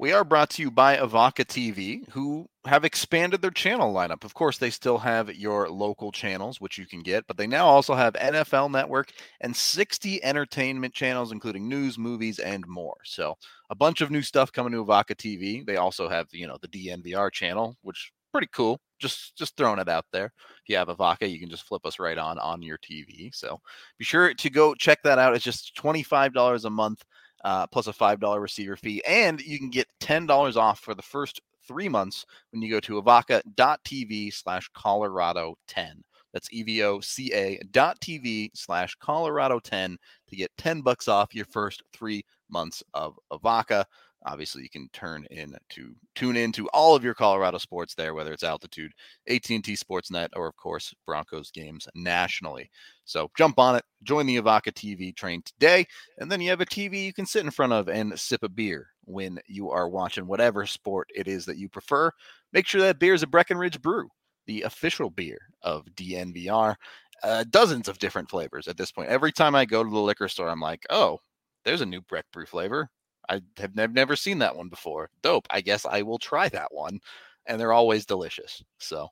[0.00, 4.24] We are brought to you by Evoca TV, who have expanded their channel lineup.
[4.24, 7.66] Of course, they still have your local channels, which you can get, but they now
[7.66, 12.96] also have NFL Network and 60 entertainment channels, including news, movies, and more.
[13.05, 13.37] So,
[13.68, 15.66] a bunch of new stuff coming to Evoca TV.
[15.66, 18.81] They also have, you know, the DNVR channel, which pretty cool.
[18.99, 20.27] Just just throwing it out there.
[20.27, 23.35] If you have Evoca, you can just flip us right on on your TV.
[23.35, 23.61] So,
[23.99, 25.35] be sure to go check that out.
[25.35, 27.03] It's just $25 a month
[27.45, 29.03] uh, plus a $5 receiver fee.
[29.07, 33.01] And you can get $10 off for the first three months when you go to
[33.01, 36.03] evoca.tv slash Colorado 10.
[36.33, 39.97] That's E EVOCA dot TV slash Colorado 10
[40.29, 43.85] to get 10 bucks off your first three months of Evoca.
[44.26, 48.12] Obviously, you can turn in to tune in to all of your Colorado sports there,
[48.12, 48.92] whether it's altitude,
[49.28, 52.70] AT&T Sportsnet, or of course Broncos games nationally.
[53.04, 55.87] So jump on it, join the Evoca TV train today,
[56.18, 58.48] and then you have a TV you can sit in front of and sip a
[58.48, 62.11] beer when you are watching whatever sport it is that you prefer.
[62.52, 64.09] Make sure that beer is a Breckenridge Brew,
[64.46, 66.76] the official beer of DNVR.
[67.22, 69.11] Uh, dozens of different flavors at this point.
[69.11, 71.18] Every time I go to the liquor store, I'm like, oh,
[71.64, 72.88] there's a new Breck Brew flavor.
[73.31, 75.09] I have nev- never seen that one before.
[75.23, 75.47] Dope.
[75.51, 77.01] I guess I will try that one.
[77.47, 78.62] And they're always delicious.
[78.79, 79.09] So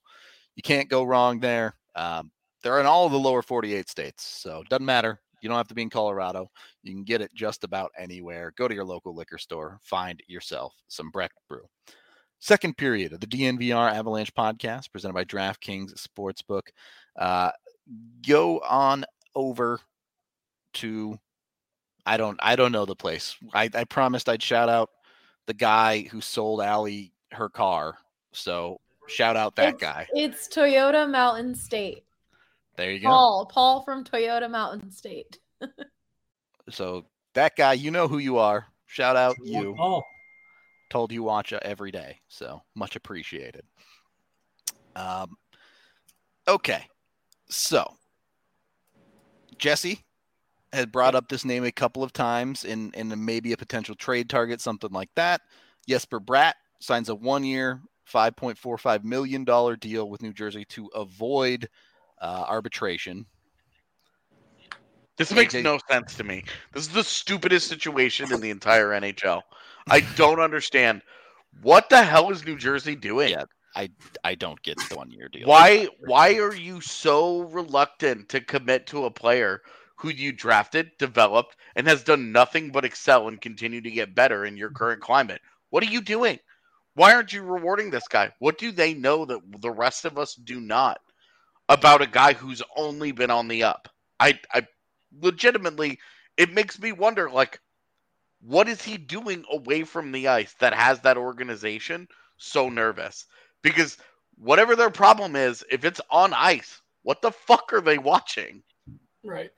[0.56, 1.74] you can't go wrong there.
[1.94, 2.30] Um,
[2.62, 4.24] they're in all the lower 48 states.
[4.24, 5.20] So it doesn't matter.
[5.40, 6.50] You don't have to be in Colorado.
[6.82, 8.52] You can get it just about anywhere.
[8.56, 11.62] Go to your local liquor store, find yourself some Breck Brew.
[12.40, 16.68] Second period of the DNVR Avalanche podcast presented by DraftKings Sportsbook.
[17.16, 17.50] Uh,
[18.26, 19.04] go on
[19.34, 19.80] over
[20.74, 21.18] to
[22.08, 23.36] I don't I don't know the place.
[23.52, 24.90] I, I promised I'd shout out
[25.46, 27.98] the guy who sold Allie her car.
[28.32, 30.06] So shout out that It's- guy.
[30.14, 32.04] It's Toyota Mountain State.
[32.76, 33.08] There you go.
[33.08, 35.38] Paul, Paul from Toyota Mountain State.
[36.70, 38.66] So that guy, you know who you are.
[38.84, 39.74] Shout out you.
[39.80, 40.02] Oh,
[40.90, 42.20] Told you watch every day.
[42.28, 43.62] So much appreciated.
[44.94, 45.36] Um
[46.46, 46.86] okay.
[47.48, 47.94] So
[49.56, 50.04] Jesse
[50.72, 54.28] had brought up this name a couple of times in in maybe a potential trade
[54.28, 55.40] target, something like that.
[55.88, 57.80] Jesper Bratt signs a one year,
[58.12, 59.44] $5.45 million
[59.78, 61.68] deal with New Jersey to avoid
[62.20, 63.24] uh, arbitration.
[65.16, 65.64] This makes AJ.
[65.64, 66.44] no sense to me.
[66.72, 69.42] This is the stupidest situation in the entire NHL.
[69.90, 71.02] I don't understand.
[71.62, 73.30] What the hell is New Jersey doing?
[73.30, 73.44] Yeah,
[74.24, 75.46] I don't get the one year deal.
[75.48, 79.62] Why why are you so reluctant to commit to a player
[79.98, 84.44] who you drafted, developed, and has done nothing but excel and continue to get better
[84.44, 85.40] in your current climate?
[85.70, 86.38] What are you doing?
[86.94, 88.32] Why aren't you rewarding this guy?
[88.38, 91.00] What do they know that the rest of us do not
[91.68, 93.88] about a guy who's only been on the up?
[94.20, 94.66] I I
[95.20, 95.98] legitimately
[96.36, 97.60] it makes me wonder like
[98.40, 103.26] what is he doing away from the ice that has that organization so nervous?
[103.62, 103.98] Because
[104.36, 108.62] whatever their problem is, if it's on ice, what the fuck are they watching?
[109.24, 109.50] right.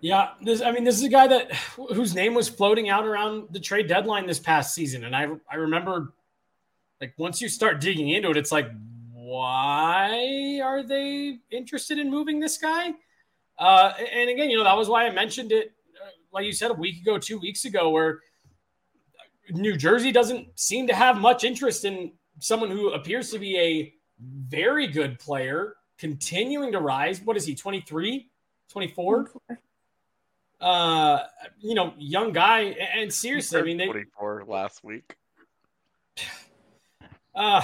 [0.00, 0.62] Yeah, this.
[0.62, 1.52] I mean, this is a guy that
[1.94, 5.56] whose name was floating out around the trade deadline this past season, and I I
[5.56, 6.14] remember,
[7.00, 8.70] like, once you start digging into it, it's like,
[9.12, 12.94] why are they interested in moving this guy?
[13.58, 16.70] Uh, and again, you know, that was why I mentioned it, uh, like you said,
[16.70, 18.20] a week ago, two weeks ago, where
[19.50, 23.94] New Jersey doesn't seem to have much interest in someone who appears to be a
[24.48, 27.20] very good player, continuing to rise.
[27.20, 28.30] What is he, 23,
[28.70, 29.30] 24?
[30.60, 31.20] Uh,
[31.60, 32.60] you know, young guy.
[32.96, 35.16] And seriously, I mean, they, 24 last week.
[37.34, 37.62] uh,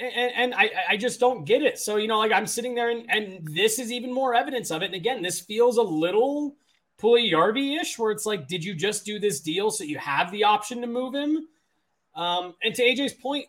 [0.00, 1.78] and, and I, I just don't get it.
[1.78, 4.82] So, you know, like I'm sitting there and, and this is even more evidence of
[4.82, 4.86] it.
[4.86, 6.56] And again, this feels a little
[7.00, 10.44] Puljujarvi ish where it's like, did you just do this deal so you have the
[10.44, 11.48] option to move him?
[12.14, 13.46] Um, and to AJ's point,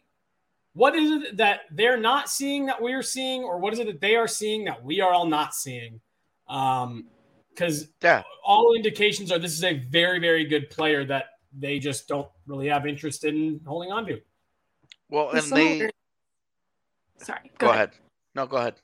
[0.73, 4.01] what is it that they're not seeing that we're seeing, or what is it that
[4.01, 6.01] they are seeing that we are all not seeing?
[6.47, 7.07] Um,
[7.57, 8.21] because Yeah.
[8.43, 12.67] all indications are this is a very, very good player that they just don't really
[12.67, 14.21] have interest in holding on to.
[15.09, 15.89] Well, The and they
[17.17, 17.51] Sorry.
[17.57, 17.91] go ahead.
[18.35, 18.75] No, go ahead.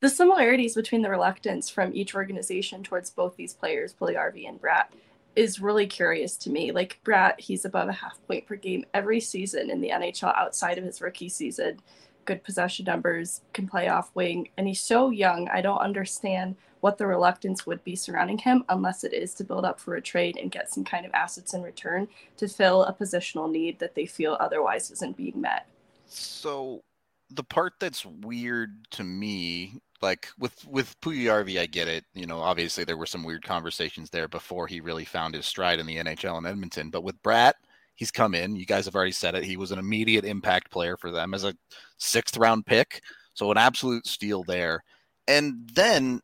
[0.00, 4.86] The similarities between the reluctance from each organization towards both these players, Puljujarvi and Bratt,
[5.34, 6.70] is really curious to me.
[6.70, 10.78] Like Bratt, he's above a half point per game every season in the NHL outside
[10.78, 11.80] of his rookie season.
[12.24, 15.48] Good possession numbers, can play off wing, and he's so young.
[15.48, 19.64] I don't understand what the reluctance would be surrounding him unless it is to build
[19.64, 22.92] up for a trade and get some kind of assets in return to fill a
[22.92, 25.66] positional need that they feel otherwise isn't being met.
[26.06, 26.82] So
[27.30, 32.04] the part that's weird to me, like with with Puljujarvi, I get it.
[32.14, 35.78] You know, obviously there were some weird conversations there before he really found his stride
[35.78, 36.90] in the NHL in Edmonton.
[36.90, 37.54] But with Bratt,
[37.94, 38.56] he's come in.
[38.56, 39.44] You guys have already said it.
[39.44, 41.54] He was an immediate impact player for them as a
[41.98, 43.00] sixth round pick.
[43.34, 44.82] So an absolute steal there.
[45.28, 46.20] And then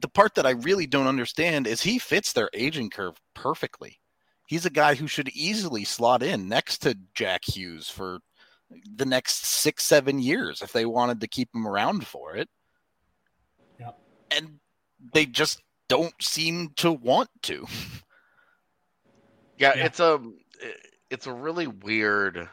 [0.00, 3.98] the part that I really don't understand is he fits their aging curve perfectly.
[4.46, 8.18] He's a guy who should easily slot in next to Jack Hughes for
[8.96, 12.48] the next six, seven years if they wanted to keep him around for it.
[13.78, 13.98] Yep.
[14.30, 14.58] And
[15.14, 17.66] they just don't seem to want to.
[19.60, 19.86] Yeah, Yeah.
[19.86, 20.20] it's a
[21.10, 22.48] it's a really weird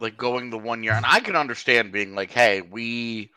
[0.00, 3.30] like going the one year and I can understand being like, hey, we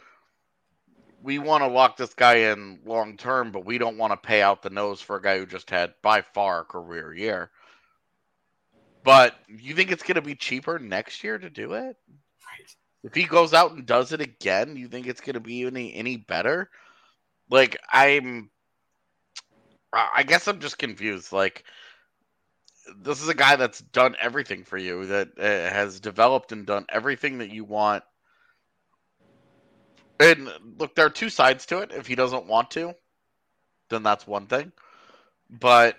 [1.21, 4.41] we want to lock this guy in long term, but we don't want to pay
[4.41, 7.49] out the nose for a guy who just had by far a career year.
[9.03, 11.97] But you think it's going to be cheaper next year to do it?
[12.07, 12.75] Right.
[13.03, 15.93] If he goes out and does it again, you think it's going to be any
[15.93, 16.69] any better?
[17.49, 18.49] Like I'm
[19.91, 21.31] I I guess I'm just confused.
[21.31, 21.63] Like
[23.01, 26.85] this is a guy that's done everything for you that uh, has developed and done
[26.89, 28.03] everything that you want.
[30.19, 31.91] And look, there are two sides to it.
[31.91, 32.95] If he doesn't want to,
[33.89, 34.71] then that's one thing.
[35.49, 35.97] But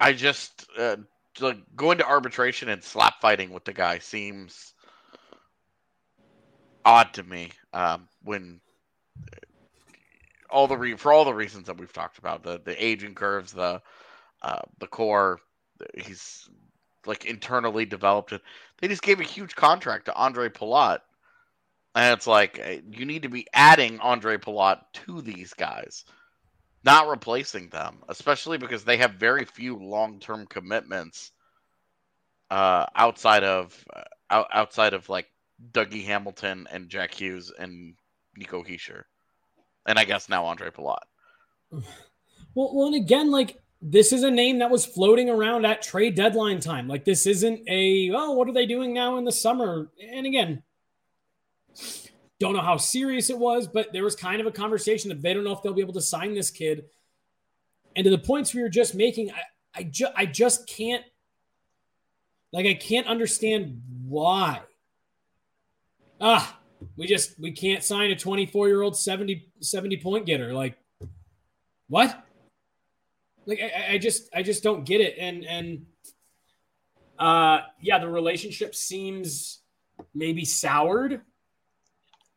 [0.00, 0.96] I just uh,
[1.40, 4.74] like going to arbitration and slap fighting with the guy seems
[6.84, 7.50] odd to me.
[7.72, 8.60] Um, when
[10.50, 13.52] all the re- for all the reasons that we've talked about the the aging curves,
[13.52, 13.80] the
[14.44, 15.40] uh, the core,
[15.96, 16.50] he's
[17.06, 18.42] like internally developed it.
[18.78, 20.98] They just gave a huge contract to Ondrej Palat,
[21.94, 26.04] and it's like eh, you need to be adding Ondrej Palat to these guys,
[26.84, 31.32] not replacing them, especially because they have very few long term commitments
[32.50, 33.82] uh, outside of
[34.28, 35.30] uh, outside of like
[35.72, 37.94] Dougie Hamilton and Jack Hughes and
[38.36, 39.04] Nico Hischier,
[39.86, 41.04] and I guess now Ondrej Palat.
[42.56, 46.14] Well, well, and again, like this is a name that was floating around at trade
[46.14, 46.88] deadline time.
[46.88, 49.90] Like this isn't a oh, what are they doing now in the summer?
[50.10, 50.62] And again,
[52.40, 55.34] don't know how serious it was, but there was kind of a conversation that they
[55.34, 56.86] don't know if they'll be able to sign this kid.
[57.94, 59.42] And to the points we were just making, I
[59.76, 61.04] I, ju- I just can't
[62.52, 64.60] like I can't understand why.
[66.20, 66.58] Ah,
[66.96, 70.54] we just we can't sign a 24 year old 70 70 point getter.
[70.54, 70.78] Like
[71.88, 72.23] what?
[73.46, 75.16] Like I, I just I just don't get it.
[75.18, 75.86] And and
[77.18, 79.60] uh yeah, the relationship seems
[80.14, 81.20] maybe soured.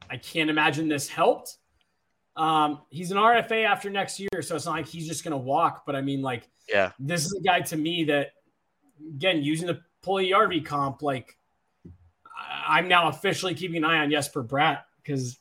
[0.10, 1.58] I can't imagine this helped.
[2.36, 5.86] Um, he's an RFA after next year, so it's not like he's just gonna walk.
[5.86, 6.92] But I mean, like, Yeah.
[7.00, 8.34] this is a guy to me that,
[9.16, 11.36] again, using the Puljujarvi comp, like,
[12.68, 15.40] I'm now officially keeping an eye on Jesper Bratt because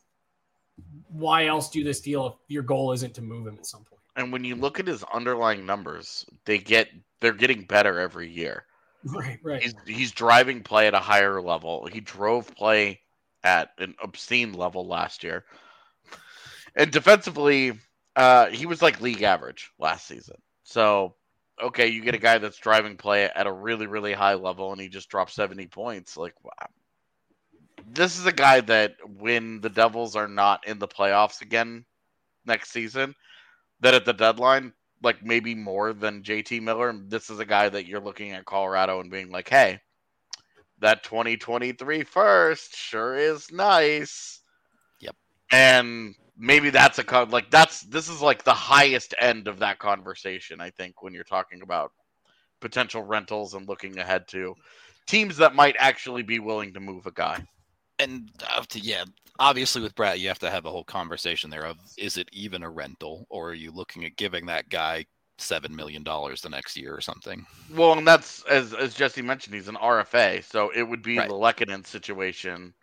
[1.09, 3.96] why else do this deal if your goal isn't to move him at some point?
[4.17, 6.89] And when you look at his underlying numbers, they get
[7.21, 8.65] they're getting better every year.
[9.05, 9.63] Right, right.
[9.63, 11.87] He's he's driving play at a higher level.
[11.87, 13.01] He drove play
[13.45, 15.45] at an obscene level last year.
[16.75, 17.73] And defensively,
[18.17, 20.37] uh, he was like league average last season.
[20.65, 21.15] So,
[21.63, 24.81] okay, you get a guy that's driving play at a really, really high level and
[24.81, 26.17] he just dropped 70 points.
[26.17, 26.51] Like, wow.
[27.89, 31.85] This is a guy that when the Devils are not in the playoffs again
[32.45, 33.15] next season,
[33.81, 34.73] that at the deadline,
[35.03, 39.01] like maybe more than JT Miller, this is a guy that you're looking at Colorado
[39.01, 39.81] and being like, hey,
[40.81, 44.41] that 2023 first sure is nice.
[45.01, 45.17] Yep.
[45.53, 49.79] And maybe that's a con- like that's this is like the highest end of that
[49.79, 51.93] conversation I think when you're talking about
[52.61, 54.55] potential rentals and looking ahead to
[55.07, 57.43] teams that might actually be willing to move a guy.
[57.99, 59.05] and uh, yeah,
[59.39, 62.63] obviously with Bratt, you have to have a whole conversation there of is it even
[62.63, 65.07] a rental or are you looking at giving that guy
[65.39, 67.47] seven million dollars the next year or something?
[67.69, 71.29] Well, and that's as as Jesse mentioned, he's an RFA, so it would be Right.
[71.29, 72.75] the Lehkonen situation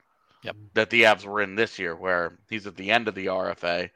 [0.43, 0.57] Yep.
[0.73, 3.89] that the Avs were in this year, where he's at the end of the RFA,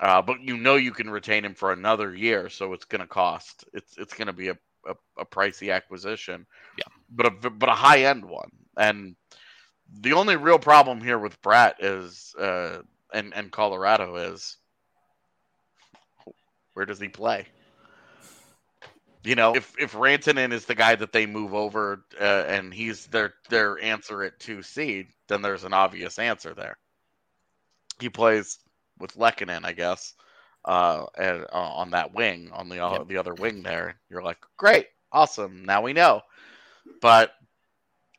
[0.00, 3.06] uh, but you know you can retain him for another year, so it's going to
[3.06, 3.64] cost.
[3.74, 6.46] It's it's going to be a, a, a pricey acquisition,
[6.78, 6.84] Yeah.
[7.10, 8.50] but a but a high end one.
[8.76, 9.16] And
[10.00, 12.82] the only real problem here with Bratt is uh,
[13.12, 14.56] and and Colorado is
[16.74, 17.46] where does he play?
[19.22, 23.06] You know, if if Rantanen is the guy that they move over uh, and he's
[23.06, 26.78] their their answer at two seed, then there's an obvious answer there.
[27.98, 28.58] He plays
[28.98, 30.14] with Lehkonen, I guess,
[30.64, 33.08] uh, and, uh, on that wing, on the uh, Yep.
[33.08, 34.00] the other wing there.
[34.08, 35.64] You're like, great, awesome.
[35.64, 36.22] Now we know.
[37.02, 37.34] But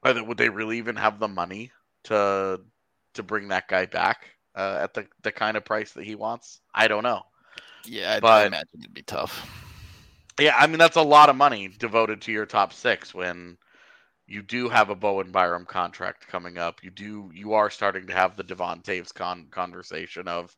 [0.03, 1.71] would they really even have the money
[2.05, 2.61] to
[3.13, 6.61] to bring that guy back uh, at the the kind of price that he wants?
[6.73, 7.23] I don't know.
[7.85, 9.47] Yeah, I, I But- imagine it'd be tough.
[10.39, 13.57] Yeah, I mean that's a lot of money devoted to your top six when
[14.27, 16.83] you do have a Bowen Byram contract coming up.
[16.83, 20.55] You do you are starting to have the Devon Toews con- conversation of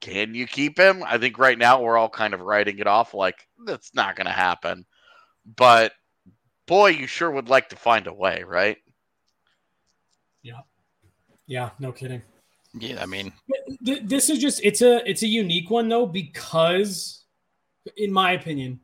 [0.00, 1.04] can you keep him?
[1.06, 4.26] I think right now we're all kind of writing it off like that's not going
[4.26, 4.84] to happen.
[5.56, 5.92] But
[6.66, 8.78] boy, you sure would like to find a way, right?
[10.42, 10.60] Yeah,
[11.46, 12.22] Yeah, no kidding.
[12.74, 13.32] Yeah, I mean,
[13.80, 17.24] This is just it's a it's a unique one though because,
[17.96, 18.80] in my opinion,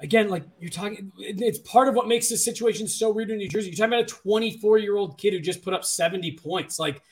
[0.00, 3.48] again, like you're talking, it's part of what makes this situation so weird in New
[3.48, 3.68] Jersey.
[3.68, 6.78] You're talking about a 24 year old kid who just put up 70 points.
[6.78, 7.02] Like,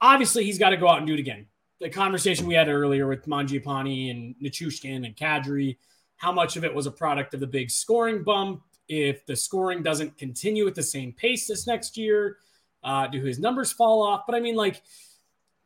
[0.00, 1.46] obviously, he's got to go out and do it again.
[1.80, 5.76] The conversation we had earlier with Mangiapane and Nichushkin and Kadri,
[6.16, 8.62] how much of it was a product of the big scoring bump?
[8.88, 12.38] If the scoring doesn't continue at the same pace this next year,
[12.84, 14.22] uh, do his numbers fall off?
[14.26, 14.82] But I mean, like,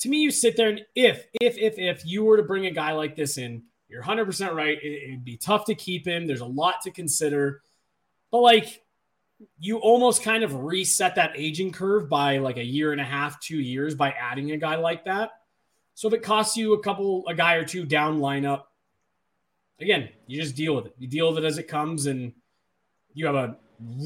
[0.00, 2.70] to me, you sit there and if, if, if, if you were to bring a
[2.70, 4.78] guy like this in, you're 100% right.
[4.82, 6.26] It, it'd be tough to keep him.
[6.26, 7.60] There's a lot to consider.
[8.30, 8.82] But like,
[9.58, 13.40] you almost kind of reset that aging curve by like a year and a half,
[13.40, 15.30] two years by adding a guy like that.
[15.94, 18.64] So if it costs you a couple, a guy or two down lineup,
[19.80, 20.94] again, you just deal with it.
[20.98, 22.32] You deal with it as it comes, and
[23.14, 23.56] you have a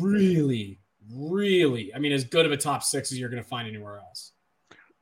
[0.01, 0.79] really,
[1.13, 3.99] really, I mean, as good of a top six as you're going to find anywhere
[3.99, 4.33] else.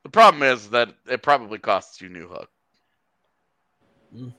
[0.03, 2.47] The problem is that it probably costs you Newhook.
[4.15, 4.33] Mm.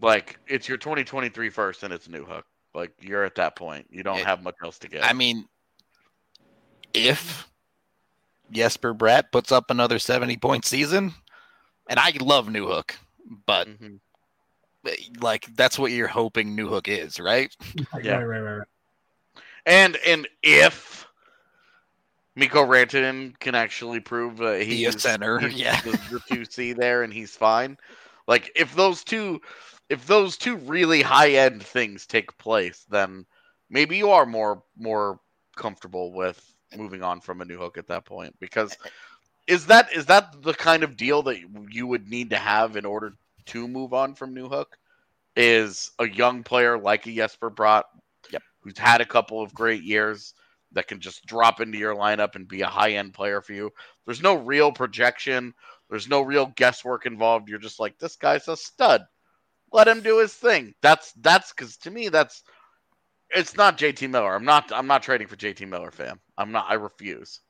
[0.00, 2.42] Like it's your 2023 first and it's Newhook.
[2.74, 3.86] Like you're at that point.
[3.90, 5.04] You don't It- have much else to get.
[5.04, 5.46] I mean,
[6.92, 7.48] if
[8.50, 11.14] Jesper Bratt puts up another 70 point season,
[11.88, 12.96] and I love Newhook,
[13.46, 14.00] but Mhm.
[15.20, 17.54] Like that's what you're hoping Newhook is, right?
[18.02, 18.16] Yeah.
[18.16, 18.68] Right, right, right, right.
[19.66, 21.06] And and if
[22.36, 25.80] Mikko Rantanen can actually prove uh, he's Be a center, he's yeah.
[25.82, 27.78] the, the two C there and he's fine.
[28.26, 29.40] Like if those two,
[29.88, 33.24] if those two really high end things take place, then
[33.70, 35.20] maybe you are more more
[35.56, 38.34] comfortable with moving on from a Newhook at that point.
[38.40, 38.76] Because
[39.46, 41.38] is that is that the kind of deal that
[41.70, 43.14] you would need to have in order
[43.46, 44.66] to move on from Newhook?
[45.36, 47.84] Is a young player like a Jesper Bratt,
[48.30, 48.42] Yep.
[48.60, 50.34] who's had a couple of great years
[50.72, 53.70] that can just drop into your lineup and be a high end player for you.
[54.06, 55.54] There's no real projection.
[55.90, 57.48] There's no real guesswork involved.
[57.48, 59.02] You're just like, this guy's a stud.
[59.72, 60.74] Let him do his thing.
[60.82, 62.42] That's that's because to me that's
[63.30, 64.34] it's not JT Miller.
[64.34, 66.20] I'm not I'm not trading for JT Miller, fam.
[66.38, 66.66] I'm not.
[66.68, 67.40] I refuse.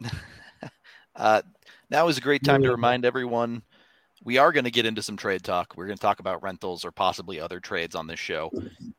[1.16, 1.42] Uh,
[1.90, 3.62] now is a great time to remind everyone
[4.24, 5.74] we are going to get into some trade talk.
[5.76, 8.50] We're going to talk about rentals or possibly other trades on this show.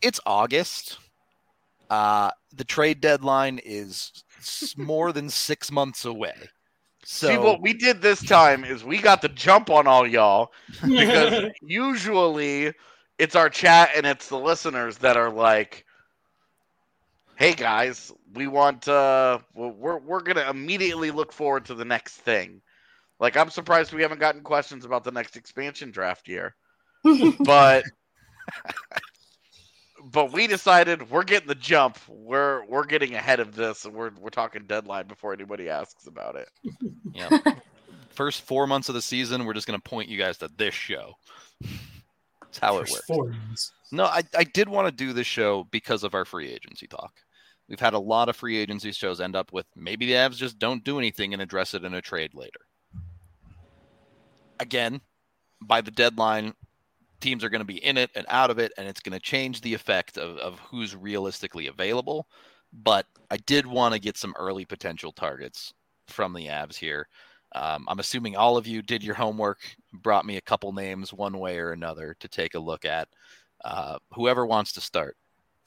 [0.02, 0.98] It's August.
[1.90, 4.24] Uh, the trade deadline is
[4.78, 6.34] more than six months away.
[7.04, 10.52] So See what we did this time is we got the jump on all y'all
[10.88, 12.74] because usually
[13.18, 15.86] it's our chat and it's the listeners that are like
[17.36, 22.62] hey guys we want uh we're we're gonna immediately look forward to the next thing
[23.22, 26.56] like i'm surprised we haven't gotten questions about the next expansion draft year
[27.40, 27.86] but
[30.04, 34.12] but we decided we're getting the jump we're we're getting ahead of this and we're
[34.20, 36.50] we're talking deadline before anybody asks about it
[37.14, 37.30] yeah.
[38.12, 40.74] first four months of the season, we're just going to point you guys to this
[40.74, 41.14] show.
[42.42, 43.06] That's how it works.
[43.08, 43.72] four months.
[43.92, 47.14] No, I, I did want to do this show because of our free agency talk.
[47.68, 50.60] We've had a lot of free agency shows end up with maybe the Avs just
[50.60, 52.60] don't do anything and address it in a trade later.
[54.62, 55.02] Again,
[55.60, 56.54] by the deadline,
[57.20, 59.20] teams are going to be in it and out of it, and it's going to
[59.20, 62.28] change the effect of, of who's realistically available.
[62.72, 65.74] But I did want to get some early potential targets
[66.08, 67.08] from the Avs here.
[67.54, 69.60] Um, I'm assuming all of you did your homework,
[69.92, 73.08] brought me a couple names one way or another to take a look at.
[73.66, 75.18] Uh, whoever wants to start,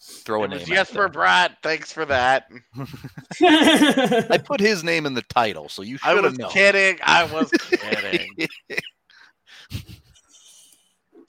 [0.07, 0.59] throw a it name.
[0.61, 1.23] was out jesper there.
[1.23, 1.57] Bratt.
[1.63, 2.49] thanks for that
[3.43, 6.51] I put his name in the title, so you i should was have known.
[6.51, 8.37] kidding i was kidding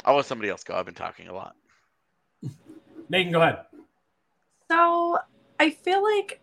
[0.04, 0.76] I'll let somebody else go.
[0.76, 1.56] I've been talking a lot.
[3.10, 3.60] Megan, go ahead.
[4.70, 5.18] So
[5.60, 6.40] I feel like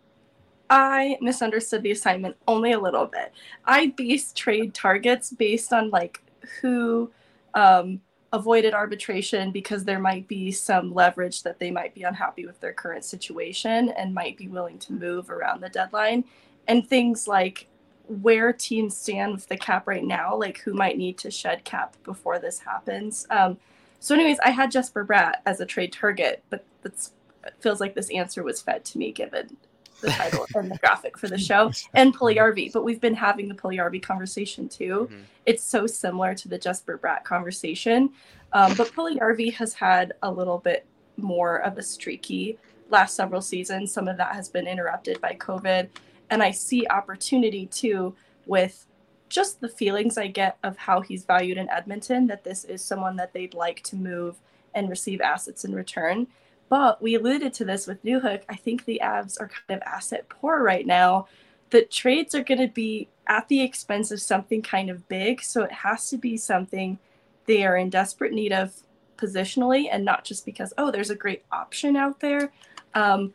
[0.69, 3.31] I misunderstood the assignment only a little bit.
[3.63, 6.21] I base trade targets based on like
[6.61, 7.09] who
[7.53, 8.01] um,
[8.33, 12.73] avoided arbitration because there might be some leverage that they might be unhappy with their
[12.73, 16.25] current situation and might be willing to move around the deadline.
[16.67, 17.67] And things like
[18.07, 21.95] where teams stand with the cap right now, like who might need to shed cap
[22.03, 23.27] before this happens.
[23.29, 23.57] Um,
[23.99, 27.11] so, anyways, I had Jesper Bratt as a trade target, but that's
[27.45, 29.57] it feels like this answer was fed to me given
[30.01, 32.71] the title and the graphic for the show and Puljujarvi.
[32.71, 35.09] But we've been having the Puljujarvi conversation too.
[35.11, 35.21] Mhm.
[35.45, 38.11] It's so similar to the Jesper Bratt conversation.
[38.51, 40.85] Um, but Puljujarvi has had a little bit
[41.17, 42.57] more of a streaky
[42.89, 43.91] last several seasons.
[43.91, 45.89] Some of that has been interrupted by COVID.
[46.29, 48.15] And I see opportunity too
[48.45, 48.85] with
[49.29, 53.15] just the feelings I get of how he's valued in Edmonton, that this is someone
[53.15, 54.37] that they'd like to move
[54.75, 56.27] and receive assets in return.
[56.69, 58.43] But we alluded to this with Newhook.
[58.49, 61.27] I think the Avs are kind of asset poor right now.
[61.69, 65.43] The trades are going to be at the expense of something kind of big.
[65.43, 66.97] So it has to be something
[67.45, 68.73] they are in desperate need of
[69.17, 72.51] positionally and not just because, oh, there's a great option out there.
[72.93, 73.33] Um,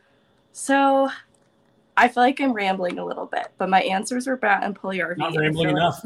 [0.51, 1.09] so
[1.97, 5.17] I feel like I'm rambling a little bit, but my answers were Bratt and Puljujarvi.
[5.17, 6.05] Not rambling enough.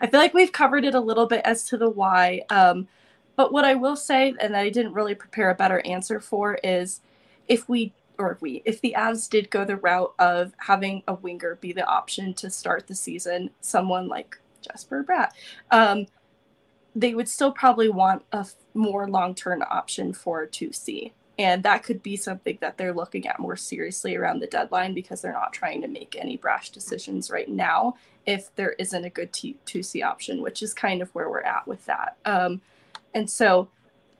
[0.00, 2.42] I feel like we've covered it a little bit as to the why.
[2.48, 2.88] Um,
[3.36, 7.00] but what I will say, and I didn't really prepare a better answer for, is
[7.48, 11.14] if we or if we if the Avs did go the route of having a
[11.14, 15.30] winger be the option to start the season, someone like Jesper Bratt,
[15.70, 16.06] um,
[16.94, 21.12] they would still probably want a more long term option for 2C.
[21.38, 25.20] And that could be something that they're looking at more seriously around the deadline because
[25.20, 29.34] they're not trying to make any brash decisions right now if there isn't a good
[29.34, 32.16] T- 2C option, which is kind of where we're at with that.
[32.24, 32.62] Um,
[33.16, 33.68] and so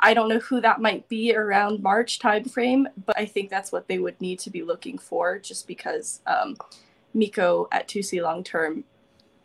[0.00, 3.88] I don't know who that might be around March timeframe, but I think that's what
[3.88, 6.56] they would need to be looking for just because um,
[7.14, 8.84] Mikko at 2C long term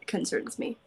[0.08, 0.78] concerns me.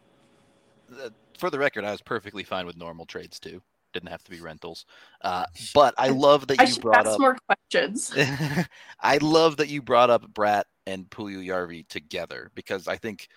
[0.91, 3.61] Uh, for the record, I was perfectly fine with normal trades too.
[3.93, 4.85] Didn't have to be rentals.
[5.21, 7.19] Uh, but I love that I you brought up.
[7.19, 8.13] more questions.
[8.99, 13.27] I love that you brought up Bratt and Puljujarvi together because I think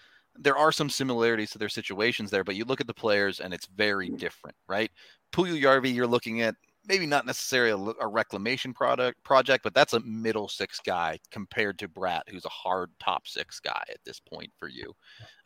[0.41, 3.53] there are some similarities to their situations there, but you look at the players and
[3.53, 4.91] it's very different, right?
[5.33, 6.55] Puljujarvi, you're looking at
[6.87, 11.79] maybe not necessarily a, a reclamation product project, but that's a middle six guy compared
[11.79, 14.95] to Bratt, who's a hard top six guy at this point for you.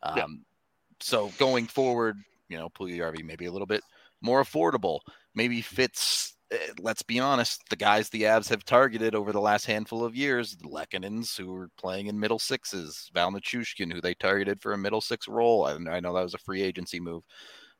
[0.02, 0.26] Um, Yeah.
[1.00, 2.16] So going forward,
[2.48, 3.82] you know, Puljujarvi maybe a little bit
[4.20, 5.00] more affordable,
[5.34, 6.36] maybe fits.
[6.52, 10.14] Eh, Let's be honest, the guys the Avs have targeted over the last handful of
[10.14, 14.72] years, the Lehkonens, who were playing in middle sixes, Val Nichushkin, who they targeted for
[14.72, 15.64] a middle six role.
[15.64, 17.22] I, I know that was a free agency move,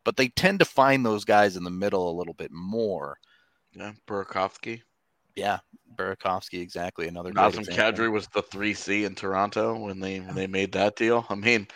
[0.05, 3.19] but they tend to find those guys in the middle a little bit more.
[3.75, 4.83] Yeah, Burakovsky.
[5.35, 5.59] Yeah,
[5.95, 7.09] Burakovsky, exactly.
[7.09, 7.67] Another Nazem.
[7.69, 11.27] Kadri was the three C in Toronto when they when they made that deal.
[11.31, 11.67] I mean,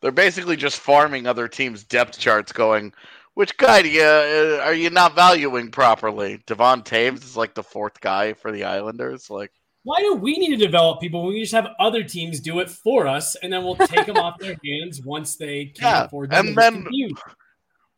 [0.00, 2.92] they're basically just farming other teams' depth charts, going,
[3.34, 6.42] which guy do you uh, are you not valuing properly?
[6.46, 9.30] Devon Toews is like the fourth guy for the Islanders.
[9.30, 9.52] Like,
[9.84, 12.68] Why do we need to develop people when we just have other teams do it
[12.70, 16.30] for us, and then we'll take them off their hands once they can Yeah, afford
[16.30, 16.48] them?
[16.48, 16.86] and then-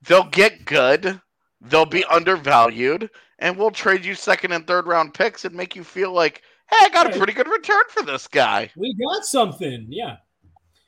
[0.06, 1.20] they'll get good,
[1.60, 3.08] they'll be undervalued,
[3.38, 6.76] and we'll trade you second and third round picks and make you feel like, hey,
[6.82, 8.70] I got a pretty good return for this guy.
[8.76, 9.86] we got something.
[9.88, 10.16] Yeah,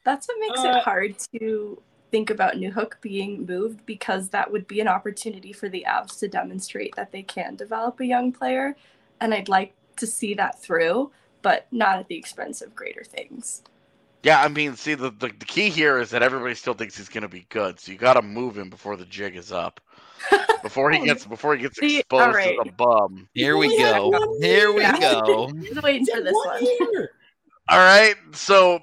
[0.05, 1.83] That's what makes Uh, it hard to
[2.15, 6.29] think about Newhook being moved because that would be an opportunity for the Avs to
[6.29, 8.77] demonstrate that they can develop a young player.
[9.21, 11.11] And I'd like to see that through,
[11.43, 13.65] but not at the expense of greater things.
[14.23, 17.09] Yeah, I mean, see, the, the, the key here is that everybody still thinks he's
[17.09, 19.81] going to be good, so you got to move him before the jig is up,
[20.63, 22.57] before he gets before he gets See, exposed alright.
[22.61, 23.29] as a bum.
[23.35, 24.37] Here we We go.
[24.41, 25.49] Here we go.
[25.49, 26.65] I was waiting for this One one.
[26.93, 27.11] year.
[27.69, 28.81] All right, so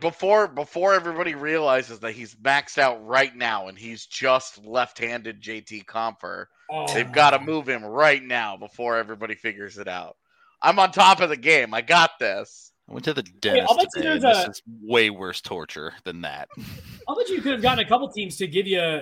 [0.00, 5.86] before before everybody realizes that he's maxed out right now and he's just left-handed JT
[5.86, 6.86] Compher, Oh.
[6.92, 10.16] they've got to move him right now before everybody figures it out.
[10.60, 11.72] I'm on top of the game.
[11.72, 12.72] I got this.
[12.86, 14.12] I went to the I'll dentist bet you today.
[14.12, 16.48] and This a- is way worse torture than that.
[17.08, 19.00] I'll bet you could have gotten a couple teams to give you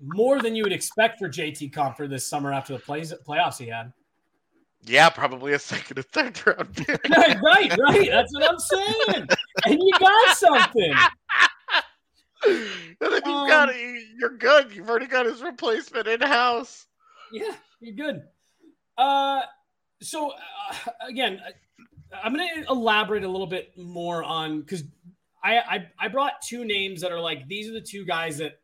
[0.00, 3.66] more than you would expect for JT Compher this summer after the plays, playoffs he
[3.66, 3.92] had.
[4.84, 7.00] Yeah, probably a second or third round pick.
[7.10, 8.08] right, right.
[8.10, 9.26] That's what I'm saying.
[9.66, 10.94] And you got something.
[12.46, 12.64] and
[13.00, 13.74] then you've Um, got
[14.18, 14.72] you're good.
[14.72, 16.86] You've already got his replacement in house.
[17.32, 18.22] Yeah, you're good.
[18.96, 19.42] Uh,
[20.00, 20.74] so uh,
[21.06, 21.52] again, I-
[22.24, 24.82] I'm going to elaborate a little bit more on because
[25.44, 28.60] I, I I brought two names that are like these are the two guys that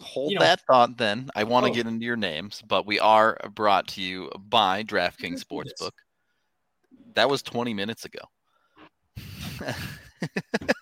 [0.00, 1.30] Hold You know- that thought then.
[1.34, 1.74] I want to Oh.
[1.74, 5.72] get into your names, but we are brought to you by DraftKings Let's do this.
[5.80, 5.92] Sportsbook.
[7.14, 8.20] That was 20 minutes ago.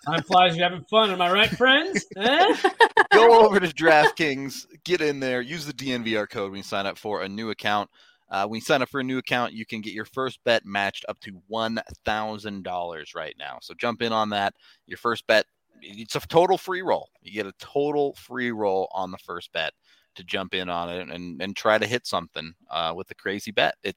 [0.07, 1.11] Time flies, you're having fun.
[1.11, 2.05] Am I right, friends?
[2.17, 2.57] Eh?
[3.13, 6.99] Go over to DraftKings, get in there, use the DNVR code when you sign up
[6.99, 7.91] for a new account.
[8.31, 10.65] Uh, when you sign up for a new account, you can get your first bet
[10.65, 13.59] matched up to $1,000 right now.
[13.61, 14.55] So jump in on that.
[14.87, 15.47] Your first bet,
[15.83, 17.09] it's a total free roll.
[17.23, 19.73] You get a total free roll on the first bet
[20.17, 23.51] to jump in on it and, and try to hit something uh, with the crazy
[23.51, 23.75] bet.
[23.83, 23.97] It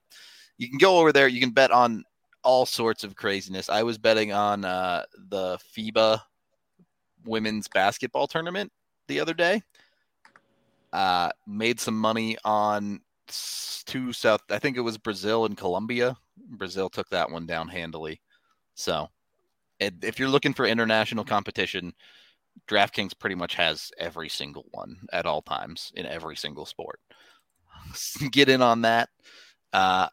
[0.58, 1.28] you can go over there.
[1.28, 2.04] You can bet on
[2.42, 3.68] all sorts of craziness.
[3.68, 6.20] I was betting on uh, the FIBA
[7.24, 8.70] women's basketball tournament
[9.08, 9.62] the other day.
[10.92, 13.00] Uh, made some money on
[13.84, 14.42] two South.
[14.50, 16.16] I think it was Brazil and Colombia.
[16.36, 18.20] Brazil took that one down handily.
[18.74, 19.08] So,
[19.80, 21.92] if you're looking for international competition,
[22.68, 27.00] DraftKings pretty much has every single one at all times in every single sport.
[28.30, 29.08] Get in on that.
[29.72, 30.08] Uh,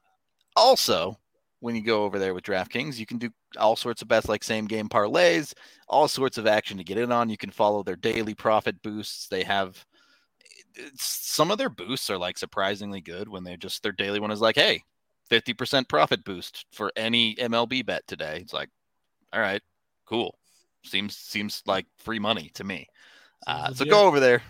[0.55, 1.17] also,
[1.59, 4.43] when you go over there with DraftKings, you can do all sorts of bets like
[4.43, 5.53] same game parlays,
[5.87, 7.29] all sorts of action to get in on.
[7.29, 9.27] You can follow their daily profit boosts.
[9.27, 9.85] They have
[10.95, 14.41] some of their boosts are like surprisingly good when they just their daily one is
[14.41, 14.83] like, hey,
[15.29, 18.39] 50% profit boost for any MLB bet today.
[18.41, 18.69] It's like,
[19.33, 19.61] all right,
[20.05, 20.37] cool.
[20.83, 22.87] Seems seems like free money to me.
[23.47, 24.43] Uh, so go over there,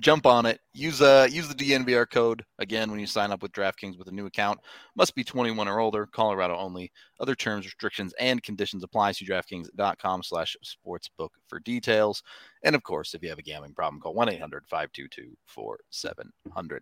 [0.00, 0.58] jump on it.
[0.72, 4.12] Use uh use the DNVR code again when you sign up with DraftKings with a
[4.12, 4.58] new account.
[4.96, 6.06] Must be 21 or older.
[6.06, 6.90] Colorado only.
[7.20, 9.12] Other terms, restrictions, and conditions apply.
[9.12, 12.22] See DraftKings.com/sportsbook for details.
[12.62, 16.80] And of course, if you have a gambling problem, call 1-800-522-4700.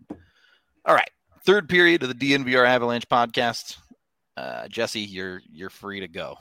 [0.85, 1.11] All right,
[1.45, 3.77] third period of the DNVR Avalanche podcast.
[4.37, 6.37] Uh, Jesse, you're you're free to go.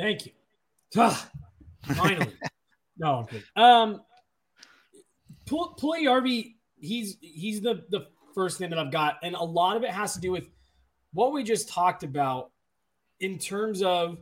[0.00, 0.32] Thank you.
[1.94, 2.32] Finally.
[2.98, 3.28] no.
[3.54, 4.00] Um,
[5.46, 9.90] Puljujarvi, he's he's the the first name that I've got, and a lot of it
[9.90, 10.48] has to do with
[11.12, 12.50] what we just talked about
[13.20, 14.18] in terms of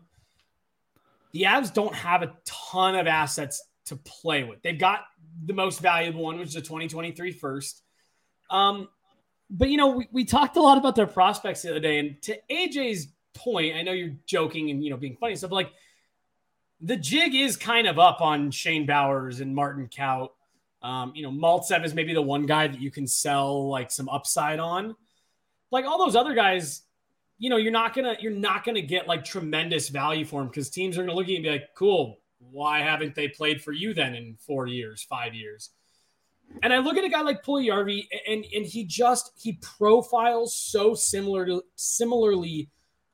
[1.31, 4.61] the Avs don't have a ton of assets to play with.
[4.63, 5.03] They've got
[5.45, 7.83] the most valuable one, which is a 2023 first.
[8.51, 8.89] Um,
[9.49, 12.21] but you know, we, we talked a lot about their prospects the other day, and
[12.23, 15.71] to AJ's point, I know you're joking and you know being funny and stuff, like
[16.81, 20.31] the jig is kind of up on Shane Bowers and Martin Kaut.
[20.81, 24.09] Um, you know, Maltsev is maybe the one guy that you can sell like some
[24.09, 24.95] upside on.
[25.71, 26.83] Like all those other guys,
[27.39, 30.71] you know, you're not gonna you're not gonna get like tremendous value for them because
[30.71, 33.73] teams are gonna look at you and be like, cool, why haven't they played for
[33.73, 35.71] you then in four years, five years?
[36.63, 40.95] And I look at a guy like Puljujarvi, and and he just he profiles so
[40.95, 42.71] similar to similarly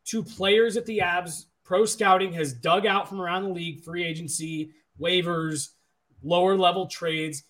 [0.07, 1.46] to players at the Avs.
[1.64, 5.70] pro scouting has dug out from around the league, free agency, waivers,
[6.22, 7.42] lower level trades,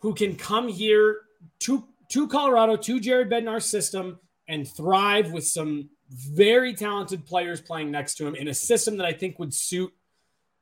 [0.00, 1.18] who can come here
[1.60, 4.18] to, to Colorado, to Jared Bednar's system,
[4.48, 9.06] and thrive with some very talented players playing next to him in a system that
[9.06, 9.92] I think would suit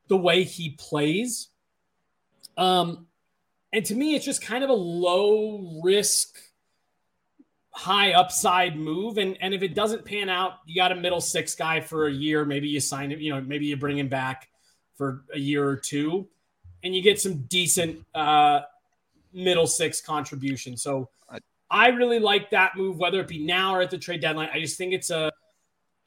[0.09, 1.49] the way he plays.
[2.57, 3.07] Um,
[3.72, 6.39] and to me, it's just kind of a low risk
[7.75, 9.18] high upside move.
[9.18, 12.12] And, and if it doesn't pan out, you got a middle six guy for a
[12.12, 12.45] year.
[12.45, 14.49] Maybe you sign him, you know, maybe you bring him back
[14.97, 16.29] for a year or two
[16.85, 18.61] and you get some decent uh,
[19.33, 20.77] middle six contribution.
[20.77, 21.09] So
[21.70, 24.49] I really like that move, whether it be now or at the trade deadline.
[24.53, 25.33] I just think it's a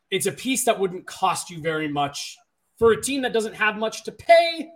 [0.09, 2.37] it's a piece that wouldn't cost you very much
[2.77, 4.69] for a team that doesn't have much to pay.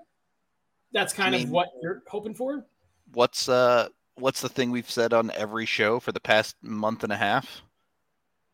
[0.91, 2.65] That's kind I mean, of what you're hoping for.
[3.13, 7.13] What's uh what's the thing we've said on every show for the past month and
[7.13, 7.61] a half?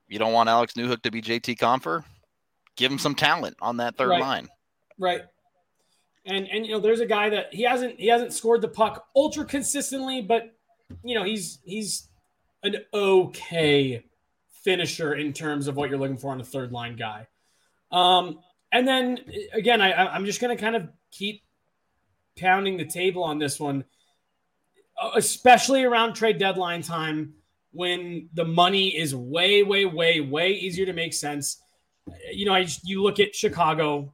[0.08, 2.03] You don't want Alex Newhook to be JT Compher?
[2.76, 4.22] Give him some talent on that third right.
[4.22, 4.47] line.
[4.97, 5.22] Right.
[6.26, 9.08] And and you know, there's a guy that he hasn't he hasn't scored the puck
[9.16, 10.53] ultra consistently, but
[11.03, 12.08] you know, he's he's
[12.64, 14.03] an okay
[14.64, 17.28] finisher in terms of what you're looking for on a third line guy.
[17.91, 18.39] Um,
[18.72, 19.20] and then
[19.53, 21.43] again, I, I'm just going to kind of keep
[22.38, 23.86] pounding the table on this one
[25.15, 27.33] especially around trade deadline time
[27.71, 31.61] when the money is way, way, way, way easier to make sense.
[32.31, 34.13] You know, I you look at Chicago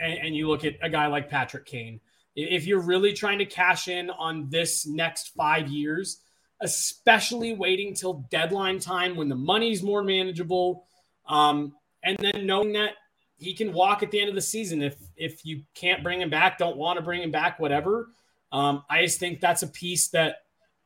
[0.00, 2.00] and, and you look at a guy like Patrick Kane.
[2.34, 6.20] If you're really trying to cash in on this next five years,
[6.60, 10.86] especially waiting till deadline time when the money's more manageable,
[11.28, 12.92] um, and then knowing that
[13.38, 16.30] he can walk at the end of the season if if you can't bring him
[16.30, 18.08] back, don't want to bring him back, whatever.
[18.52, 20.36] Um, I just think that's a piece that,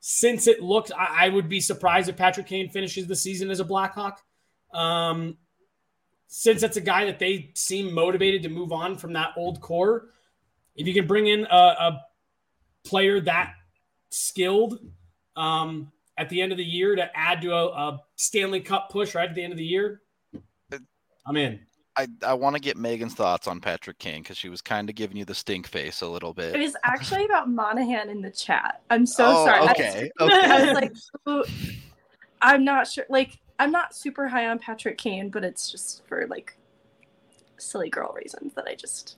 [0.01, 3.61] since it looked, I, I, would be surprised if Patrick Kane finishes the season as
[3.61, 4.21] a Blackhawk.
[4.73, 5.37] Um,
[6.27, 10.09] since it's a guy that they seem motivated to move on from that old core,
[10.75, 12.01] if you can bring in a, a
[12.85, 13.53] player that
[14.11, 14.79] skilled
[15.37, 19.15] um, at the end of the year to add to a, a Stanley Cup push
[19.15, 20.01] right at the end of the year,
[21.27, 21.61] I'm in.
[22.01, 24.95] I, I want to get Megan's thoughts on Patrick Kane because she was kind of
[24.97, 26.47] giving you the stink face a little bit.
[26.49, 26.61] It bit.
[26.63, 28.83] was actually about Monahan in the chat.
[28.91, 29.61] I'm so Oh, sorry.
[29.67, 30.67] I- okay, I okay.
[30.67, 30.93] was like,
[31.29, 31.45] ooh,
[32.43, 33.05] I'm not sure.
[33.09, 36.57] Like, I'm not super high on Patrick Kane, but it's just for like
[37.59, 39.17] silly girl reasons that I just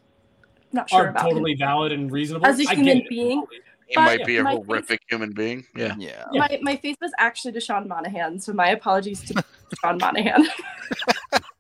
[0.73, 1.59] not sure Are about totally him.
[1.59, 2.47] valid and reasonable.
[2.47, 3.09] As a I get human it.
[3.09, 3.45] being,
[3.87, 5.65] He But might be a my- horrific human being.
[5.77, 5.95] Yeah.
[5.99, 6.25] Yeah.
[6.33, 6.41] Yeah.
[6.41, 9.45] My my face was actually to Sean Monahan, so my apologies to
[9.85, 10.47] Sean Monahan.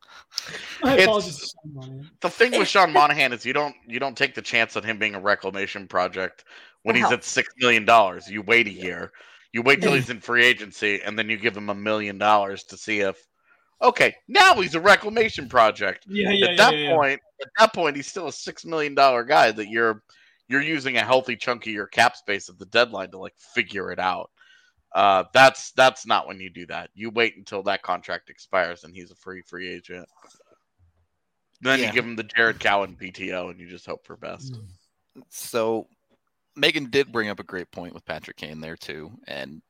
[0.84, 1.54] My It's-
[2.20, 4.98] The thing with Sean Monahan is you don't you don't take the chance on him
[4.98, 6.44] being a reclamation project
[6.82, 8.28] when he's at six million dollars.
[8.28, 9.12] You wait a year.
[9.52, 12.64] You wait till he's in free agency and then you give him a million dollars
[12.64, 13.16] to see if
[13.80, 16.04] okay, now he's a reclamation project.
[16.08, 16.96] Yeah, yeah, at yeah, that yeah, yeah.
[16.96, 20.02] point, at that point he's still a six million dollar guy that you're
[20.48, 23.92] you're using a healthy chunk of your cap space at the deadline to like figure
[23.92, 24.30] it out.
[24.94, 26.90] Uh, that's that's not when you do that.
[26.94, 30.08] You wait until that contract expires and he's a free free agent.
[31.62, 31.86] Then Yeah.
[31.86, 34.52] you give him the Jared Cowen PTO and you just hope for best.
[34.52, 35.22] Mm.
[35.28, 35.88] So
[36.56, 39.62] Megan did bring up a great point with Patrick Kane there too, and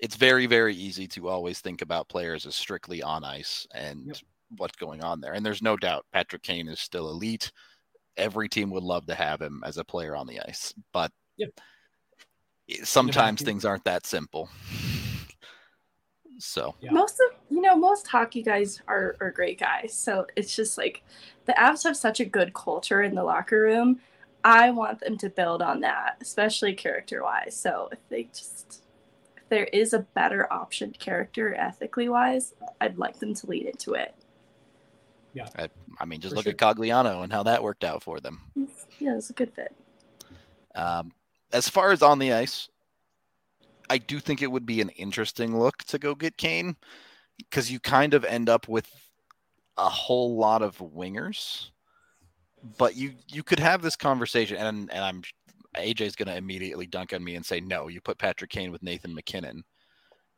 [0.00, 4.16] it's very very easy to always think about players as strictly on ice and Yep.
[4.58, 5.32] what's going on there.
[5.32, 7.50] And there's no doubt Patrick Kane is still elite.
[8.16, 11.50] Every team would love to have him as a player on the ice, but Yep.
[12.82, 14.50] sometimes things aren't that simple.
[16.38, 16.90] So Yeah.
[16.92, 21.02] most of you know most hockey guys are are great guys, so it's just like
[21.46, 24.00] the Avs have such a good culture in the locker room.
[24.44, 27.56] I want them to build on that, especially character wise.
[27.56, 28.82] So if they just
[29.36, 33.94] if there is a better option character ethically wise, I'd like them to lead into
[33.94, 34.14] it.
[35.32, 35.48] Yeah.
[36.00, 36.52] I mean, just For look sure.
[36.52, 38.40] at Cogliano and how that worked out for them.
[38.98, 39.74] Yeah, it's a good fit.
[40.74, 41.12] Um,
[41.52, 42.68] as far as on the ice,
[43.88, 46.76] I do think it would be an interesting look to go get Kane
[47.38, 48.88] because you kind of end up with
[49.76, 51.70] a whole lot of wingers.
[52.78, 55.22] But you you could have this conversation, and and I'm
[55.76, 57.88] AJ's going to immediately dunk on me and say no.
[57.88, 59.62] You put Patrick Kane with Nathan MacKinnon.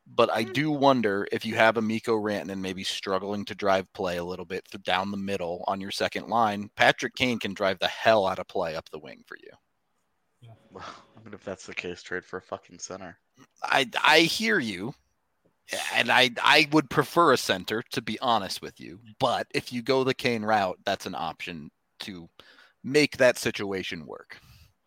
[0.07, 0.53] But I hmm.
[0.53, 4.45] do wonder if you have a Mikko Rantanen maybe struggling to drive play a little
[4.45, 8.39] bit down the middle on your second line, Patrick Kane can drive the hell out
[8.39, 9.51] of play up the wing for you.
[10.71, 10.85] Well,
[11.17, 13.17] I mean, if that's the case, trade for a fucking center.
[13.63, 14.95] I I hear you,
[15.95, 19.01] and I I would prefer a center to be honest with you.
[19.19, 21.71] But if you go the Kane route, that's an option
[22.01, 22.29] to
[22.85, 24.39] make that situation work.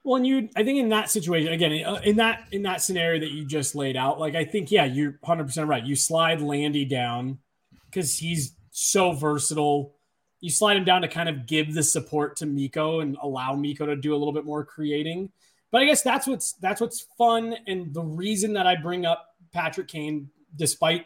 [0.04, 3.20] Well, and you, I think in that situation, again, uh, in that in that scenario
[3.20, 5.86] that you just laid out, like I think, yeah, you're 100 percent right.
[5.86, 7.40] You slide Landy down
[7.86, 9.96] because he's so versatile.
[10.42, 13.86] You slide him down to kind of give the support to Mikko and allow Mikko
[13.86, 15.32] to do a little bit more creating.
[15.72, 19.26] But I guess that's what's that's what's fun, and the reason that I bring up
[19.54, 21.06] Patrick Kane, despite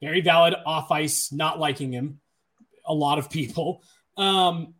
[0.00, 2.20] very valid off ice not liking him,
[2.86, 3.82] a lot of people,
[4.16, 4.74] um,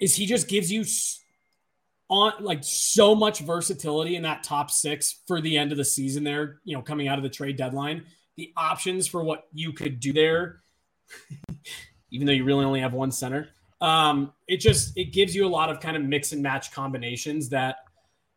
[0.00, 0.84] is he just gives you
[2.08, 6.22] on like so much versatility in that top six for the end of the season
[6.22, 8.04] there, you know, coming out of the trade deadline.
[8.36, 10.60] The options for what you could do there,
[12.10, 13.48] even though you really only have one center,
[13.80, 17.48] um, it just it gives you a lot of kind of mix and match combinations
[17.50, 17.76] that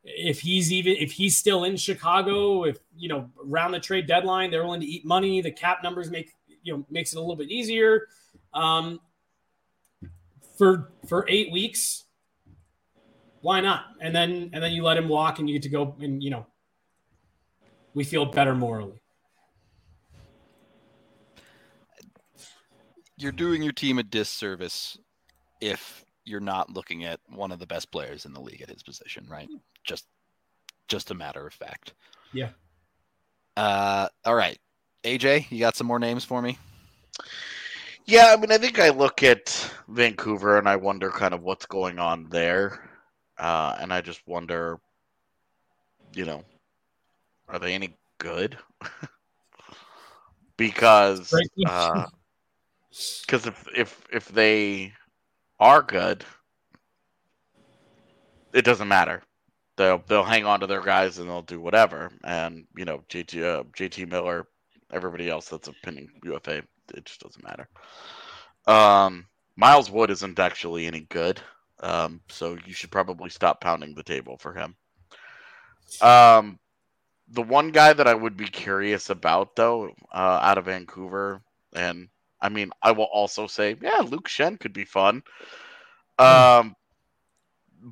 [0.03, 4.51] if he's even if he's still in Chicago, if you know around the trade deadline,
[4.51, 7.35] they're willing to eat money, the cap numbers make you know makes it a little
[7.35, 8.07] bit easier.
[8.53, 8.99] Um,
[10.57, 12.05] for for eight weeks,
[13.41, 13.85] why not?
[14.01, 16.29] And then and then you let him walk, and you get to go, and you
[16.31, 16.45] know,
[17.93, 18.98] we feel better morally.
[23.19, 24.97] You're doing your team a disservice
[25.61, 28.83] if you're not looking at one of the best players in the league at his
[28.83, 29.49] position, right?
[29.83, 30.05] Just
[30.87, 31.93] just a matter of fact.
[32.33, 32.49] Yeah.
[33.57, 34.57] Uh all right.
[35.03, 36.57] AJ, you got some more names for me?
[38.05, 41.67] Yeah, I mean, I think I look at Vancouver and I wonder kind of what's
[41.67, 42.89] going on there,
[43.37, 44.79] uh, and I just wonder,
[46.15, 46.43] you know,
[47.47, 48.57] are they any good?
[50.57, 52.05] because Great question.
[52.89, 54.93] Because if if if they
[55.59, 56.25] are good,
[58.53, 59.21] it doesn't matter.
[59.77, 62.11] They'll they'll hang on to their guys and they'll do whatever.
[62.23, 64.47] And you know, JT uh, JT Miller,
[64.91, 66.63] everybody else that's a pinning UFA,
[66.93, 67.67] it just doesn't matter.
[68.67, 69.25] Um,
[69.55, 71.39] Miles Wood isn't actually any good,
[71.81, 74.75] um, so you should probably stop pounding the table for him.
[76.01, 76.59] Um,
[77.29, 81.41] the one guy that I would be curious about, though, uh, out of Vancouver,
[81.73, 82.09] and
[82.41, 85.23] I mean, I will also say, yeah, Luke Schenn could be fun.
[86.17, 86.75] Um,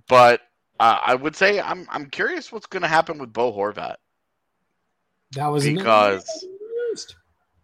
[0.07, 0.41] but
[0.79, 3.95] uh, I would say I'm I'm curious what's going to happen with Bo Horvat
[5.31, 6.45] That was because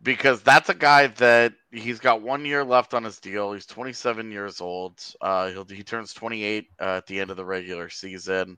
[0.02, 3.54] because that's a guy that he's got one year left on his deal.
[3.54, 5.02] He's 27 years old.
[5.22, 8.58] Uh, he'll, he turns 28 uh, at the end of the regular season,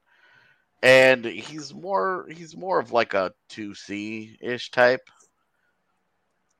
[0.81, 5.09] and he's more he's more of like a two C ish type.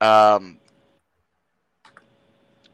[0.01, 0.59] Um,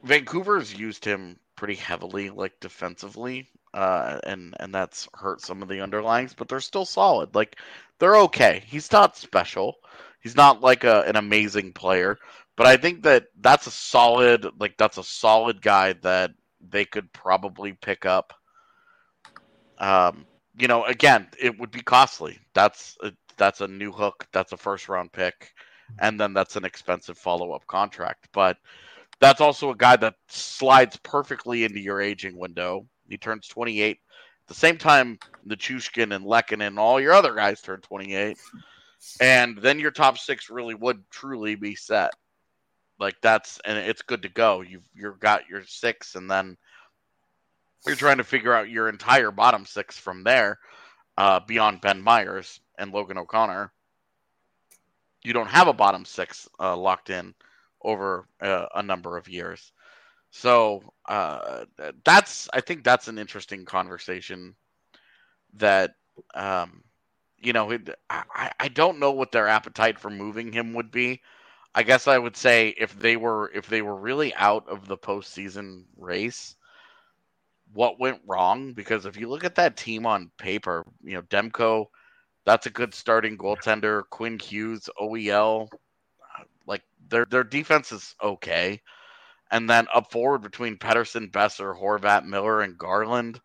[0.03, 5.81] Vancouver's used him pretty heavily, like defensively, uh, and and that's hurt some of the
[5.81, 7.35] underlings, but they're still solid.
[7.35, 7.57] Like
[7.99, 8.63] they're okay.
[8.65, 9.75] He's not special.
[10.21, 12.17] He's not like a, an amazing player,
[12.55, 16.31] but I think that that's a solid like that's a solid guy that
[16.69, 18.33] they could probably pick up.
[19.77, 20.25] Um,
[20.57, 22.39] you know, again, it would be costly.
[22.53, 24.25] That's a, that's a Newhook.
[24.31, 25.53] That's a first round pick,
[25.99, 28.29] and then that's an expensive follow up contract.
[28.33, 28.57] But
[29.21, 32.87] that's also a guy that slides perfectly into your aging window.
[33.07, 33.91] He turns 28.
[33.91, 38.37] At the same time, Nichushkin and Lehkonen and all your other guys turn 28.
[39.21, 42.11] And then your top six really would truly be set.
[42.99, 44.61] Like that's and it's good to go.
[44.61, 46.55] You've you've got your six, and then
[47.87, 50.59] you're trying to figure out your entire bottom six from there,
[51.17, 53.71] uh, beyond Ben Meyers and Logan O'Connor.
[55.23, 57.33] You don't have a bottom six uh, locked in
[57.83, 59.71] over uh, a number of years.
[60.31, 61.65] So uh,
[62.05, 64.55] that's I think that's an interesting conversation
[65.55, 65.91] that
[66.33, 66.83] um,
[67.37, 71.21] you know it, I, I don't know what their appetite for moving him would be.
[71.75, 74.97] I guess I would say if they were if they were really out of the
[74.97, 76.55] postseason race,
[77.73, 78.73] what went wrong?
[78.73, 81.87] Because if you look at that team on paper, you know Demko,
[82.45, 84.03] that's a good starting goaltender.
[84.09, 85.67] Quinn Hughes, OEL,
[86.67, 88.81] like their their defense is okay.
[89.51, 93.39] And then up forward between Pettersson, Boeser, Horvat, Miller, and Garland,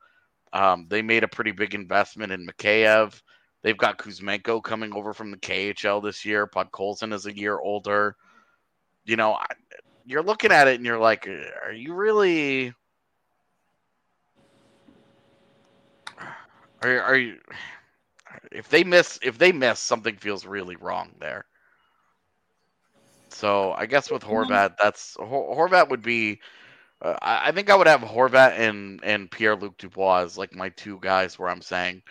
[0.52, 3.20] um, they made a pretty big investment in Mikheyev.
[3.62, 6.46] They've got Kuzmenko coming over from the KHL this year.
[6.46, 8.16] Podkolzin is a year older.
[9.04, 9.36] You know,
[10.04, 12.72] you're looking at it and you're like, are you really?
[16.82, 17.38] Are, are you?
[18.52, 21.44] If they miss, if they miss, something feels really wrong there.
[23.28, 26.40] So I guess with Horvat, that's Horvat would be.
[27.02, 30.70] Uh, I, think I would have Horvat and and Pierre Luc Dubois as like my
[30.70, 32.02] two guys where I'm saying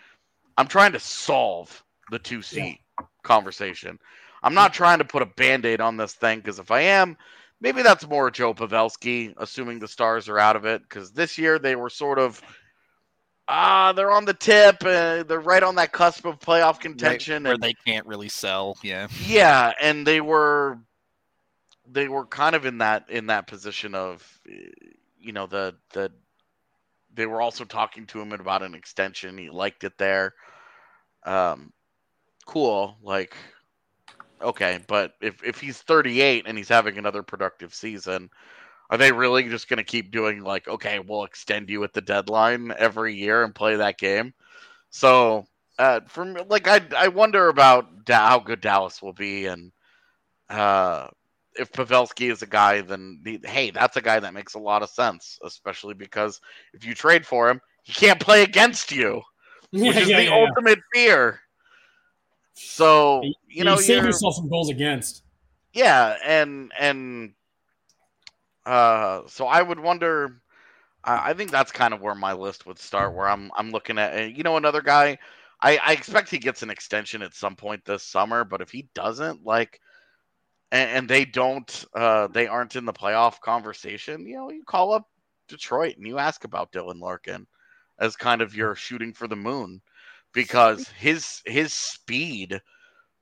[0.58, 3.06] I'm trying to solve the two seat yeah.
[3.24, 4.00] conversation.
[4.44, 7.18] I'm not trying to put a band aid on this thing because if I am,
[7.60, 10.84] maybe that's more Joe Pavelski, assuming the stars are out of it.
[10.84, 12.42] Because this year they were sort of
[13.48, 14.78] ah, uh, they're on the tip.
[14.82, 18.30] Uh, they're right on that cusp of playoff contention, right, where and, they can't really
[18.30, 18.78] sell.
[18.84, 20.80] Yeah, yeah, and they were
[21.92, 24.42] they were kind of in that in that position of
[25.20, 26.12] you know the the
[27.14, 29.38] they were also talking to him about an extension.
[29.38, 30.34] He liked it there.
[31.26, 31.72] Um,
[32.46, 32.98] cool.
[33.02, 33.36] Like,
[34.42, 38.30] okay, but if if he's 38 and he's having another productive season,
[38.90, 42.02] are they really just going to keep doing like, okay, we'll extend you at the
[42.02, 44.34] deadline every year and play that game?
[44.92, 45.46] So,
[45.80, 49.72] uh, from like, I I wonder about da- how good Dallas will be and
[50.50, 51.08] uh
[51.58, 54.90] if Pavelski is a guy, then hey, that's a guy that makes a lot of
[54.90, 56.40] sense, especially because
[56.74, 59.22] if you trade for him, he can't play against you,
[59.72, 61.40] yeah, which is yeah, the yeah, ultimate fear.
[62.54, 65.24] So you, you know, you save yourself some goals against.
[65.74, 67.34] Yeah, and and
[68.66, 70.42] uh, so I would wonder.
[71.04, 73.14] I, I think that's kind of where my list would start.
[73.14, 75.18] Where I'm I'm looking at you know another guy.
[75.62, 78.90] I, I expect he gets an extension at some point this summer, but if he
[78.94, 79.80] doesn't, like
[80.76, 84.94] and, and they don't uh, they aren't in the playoff conversation, you know, you call
[84.94, 85.08] up
[85.48, 87.48] Detroit and you ask about Dylan Larkin
[88.00, 89.82] as kind of your shooting for the moon
[90.34, 92.62] because his his speed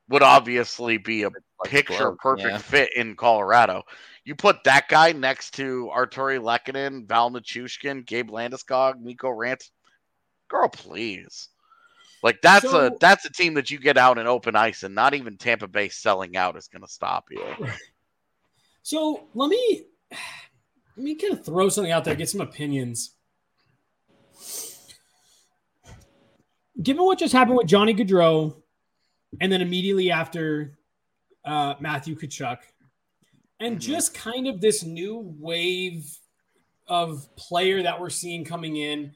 [0.09, 1.29] would obviously be a
[1.63, 2.57] picture perfect yeah.
[2.57, 3.83] fit in Colorado.
[4.25, 9.69] You put that guy next to Artturi Lehkonen, Val Nichushkin, Gabe Landeskog, Mikko Rant.
[10.49, 11.49] Girl, please.
[12.23, 14.95] Like that's so, a that's a team that you get out in open ice, and
[14.95, 17.43] not even Tampa Bay selling out is going to stop you.
[18.85, 23.11] So let me let me kind of throw something out there, get some opinions.
[26.81, 28.57] Given what just happened with Johnny Gaudreau,
[29.39, 30.77] and then immediately after
[31.45, 32.57] uh, Matthew Tkachuk,
[33.61, 33.79] and mm-hmm.
[33.79, 36.05] just kind of this new wave
[36.87, 39.13] of player that we're seeing coming in,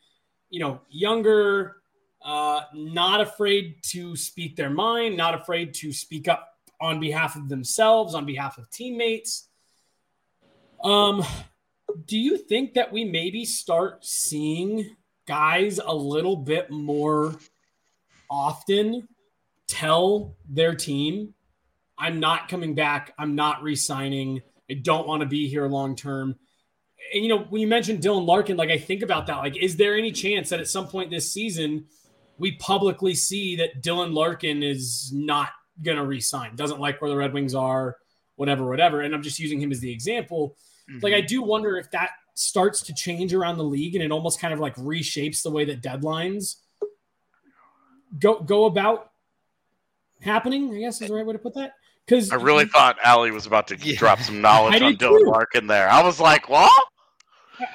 [0.50, 1.78] you know, younger,
[2.24, 7.50] uh, not afraid to speak their mind, not afraid to speak up on behalf of
[7.50, 9.48] themselves, on behalf of teammates.
[10.84, 11.24] Um,
[12.06, 14.96] do you think that we maybe start seeing
[15.28, 17.36] guys a little bit more
[18.30, 19.08] often
[19.68, 21.34] tell their team,
[21.98, 26.36] I'm not coming back, I'm not resigning, I don't want to be here long term.
[27.14, 29.38] And you know, when you mentioned Dylan Larkin, like I think about that.
[29.38, 31.86] Like, is there any chance that at some point this season
[32.38, 35.50] we publicly see that Dylan Larkin is not
[35.84, 37.98] going to resign, doesn't like where the Red Wings are,
[38.36, 39.02] whatever, whatever?
[39.02, 40.56] And I'm just using him as the example.
[40.90, 41.00] Mm-hmm.
[41.02, 44.40] Like, I do wonder if that starts to change around the league and it almost
[44.40, 46.58] kind of like reshapes the way that deadlines
[48.20, 49.12] go go about
[50.22, 50.74] happening.
[50.74, 51.74] I guess is the right way to put that.
[52.06, 53.98] Because I really thought Ali was about to Yeah.
[53.98, 55.30] drop some knowledge I on Dylan too.
[55.32, 55.90] Larkin there.
[55.90, 56.72] I was like, what?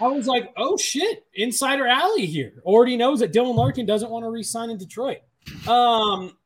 [0.00, 2.62] I was like, oh shit, insider alley here.
[2.64, 5.18] Already knows that Dylan Larkin doesn't want to re-sign in Detroit.
[5.68, 6.36] Um,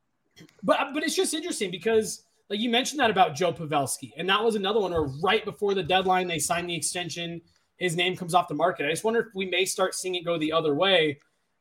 [0.63, 4.43] but but it's just interesting because like you mentioned that about Joe Pavelski, and that
[4.43, 7.41] was another one where right before the deadline they signed the extension,
[7.77, 8.87] his name comes off the market.
[8.87, 11.19] I just wonder if we may start seeing it go the other way.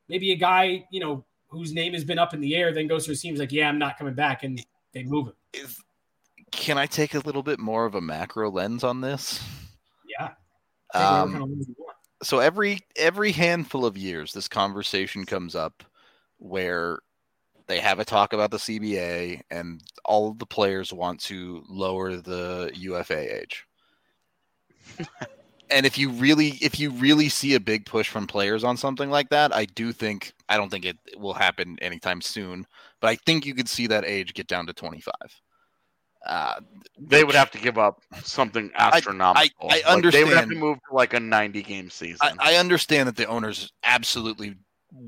[0.08, 3.06] Maybe a guy, you know, whose name has been up in the air, then goes
[3.06, 4.64] to his team's like, yeah, I'm not coming back, and
[4.94, 5.68] they move him.
[6.52, 9.42] Can I take a little bit more of a macro lens on this?
[10.96, 11.04] Yeah.
[11.04, 11.98] Take whatever Um, kind of lens you want.
[12.24, 15.84] so every every handful of years this conversation comes up
[16.38, 17.00] where
[17.68, 22.16] they have a talk about the CBA and all of the players want to lower
[22.18, 23.66] the UFA age.
[25.70, 29.10] and if you really if you really see a big push from players on something
[29.10, 32.68] like that, I do think I don't think it will happen anytime soon,
[33.02, 35.14] but I think you could see that age get down to 25.
[36.26, 36.60] Uh,
[36.98, 39.70] They would have to give up something astronomical.
[39.70, 42.20] I Like, They would have to move to like a 90 game season.
[42.40, 44.56] I, I understand that the owners absolutely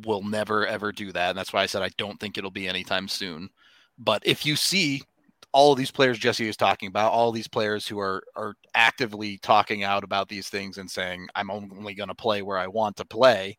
[0.05, 2.67] will never ever do that, and that's why I said I don't think it'll be
[2.67, 3.49] anytime soon.
[3.97, 5.01] But if you see
[5.53, 9.37] all of these players Jesse is talking about, all these players who are are actively
[9.39, 12.97] talking out about these things and saying I'm only going to play where I want
[12.97, 13.57] to play,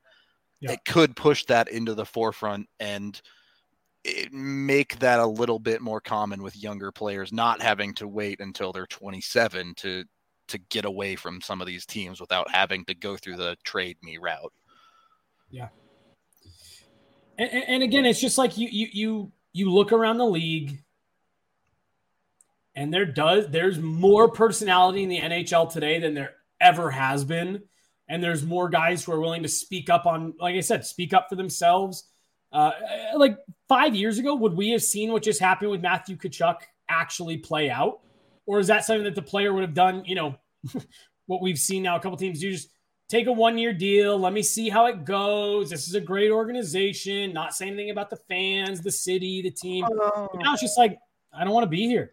[0.60, 0.72] Yeah.
[0.72, 3.22] it could push that into the forefront and it,
[4.32, 8.72] make that a little bit more common with younger players not having to wait until
[8.72, 10.04] they're 27 to
[10.48, 13.98] to get away from some of these teams without having to go through the trade
[14.02, 14.52] me route.
[15.50, 15.68] Yeah.
[17.36, 20.78] and- and again, it's just like you you you you look around the league,
[22.74, 27.62] and there does there's more personality in the NHL today than there ever has been,
[28.08, 31.12] and there's more guys who are willing to speak up on, like I said, speak
[31.12, 32.08] up for themselves.
[32.52, 32.72] Uh,
[33.16, 33.36] like
[33.68, 36.56] five years ago, would we have seen what just happened with Matthew Tkachuk
[36.88, 38.00] actually play out,
[38.46, 40.04] or is that something that the player would have done?
[40.04, 40.34] You know,
[41.26, 42.70] what we've seen now, a couple teams do just
[43.08, 44.18] take a one year deal.
[44.18, 45.70] Let me see how it goes.
[45.70, 47.32] This is a great organization.
[47.32, 49.84] Not saying anything about the fans, the city, the team.
[49.88, 50.98] But now it's just like,
[51.32, 52.12] I don't want to be here.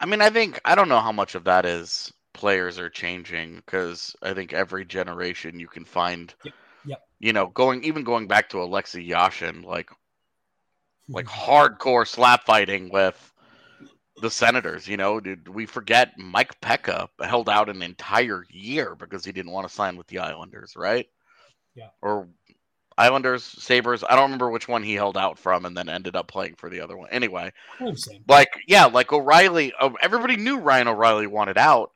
[0.00, 3.56] I mean, I think I don't know how much of that is players are changing
[3.56, 6.54] because I think every generation you can find, Yep.
[7.24, 9.88] You know, going even going back to Alexei Yashin, like
[11.08, 13.32] like hardcore slap fighting with
[14.20, 14.86] the Senators.
[14.86, 19.52] You know, did we forget Mike Peca held out an entire year because he didn't
[19.52, 21.08] want to sign with the Islanders, right?
[21.74, 21.88] Yeah.
[22.02, 22.28] Or
[22.98, 24.04] Islanders, Sabres.
[24.04, 26.68] I don't remember which one he held out from, and then ended up playing for
[26.68, 27.08] the other one.
[27.10, 27.54] Anyway,
[28.28, 29.72] like yeah, like O'Reilly.
[29.80, 31.90] uh, Everybody knew Ryan O'Reilly wanted out,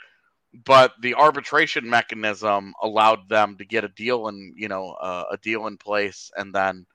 [0.65, 5.37] but the arbitration mechanism allowed them to get a deal and you know uh, a
[5.39, 6.87] deal in place, and then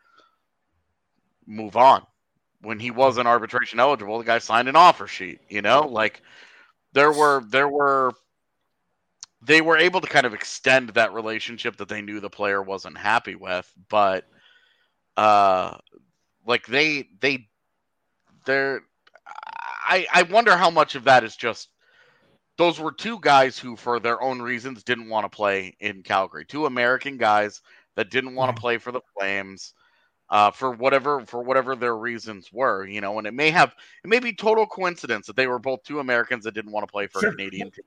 [1.46, 2.06] move on.
[2.62, 5.40] When he wasn't arbitration eligible, the guy signed an offer sheet.
[5.50, 6.22] You know, like
[6.94, 8.14] there were there were
[9.42, 12.98] they were able to kind of extend that relationship that they knew the player wasn't
[12.98, 14.26] happy with, but
[15.18, 15.78] uh
[16.48, 17.48] like they they
[18.46, 18.82] they're
[19.88, 21.70] I I wonder how much of that is just
[22.58, 26.46] those were two guys who for their own reasons didn't want to play in Calgary.
[26.46, 27.62] Two American guys
[27.96, 29.74] that didn't want to play for the Flames
[30.30, 33.74] uh, for whatever for whatever their reasons were, you know, and it may have
[34.04, 36.92] it may be total coincidence that they were both two Americans that didn't want to
[36.92, 37.30] play for Sure.
[37.30, 37.86] a Canadian team.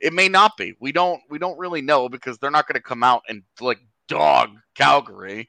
[0.00, 0.74] It may not be.
[0.80, 3.80] We don't we don't really know because they're not going to come out and like
[4.08, 5.48] dog Calgary.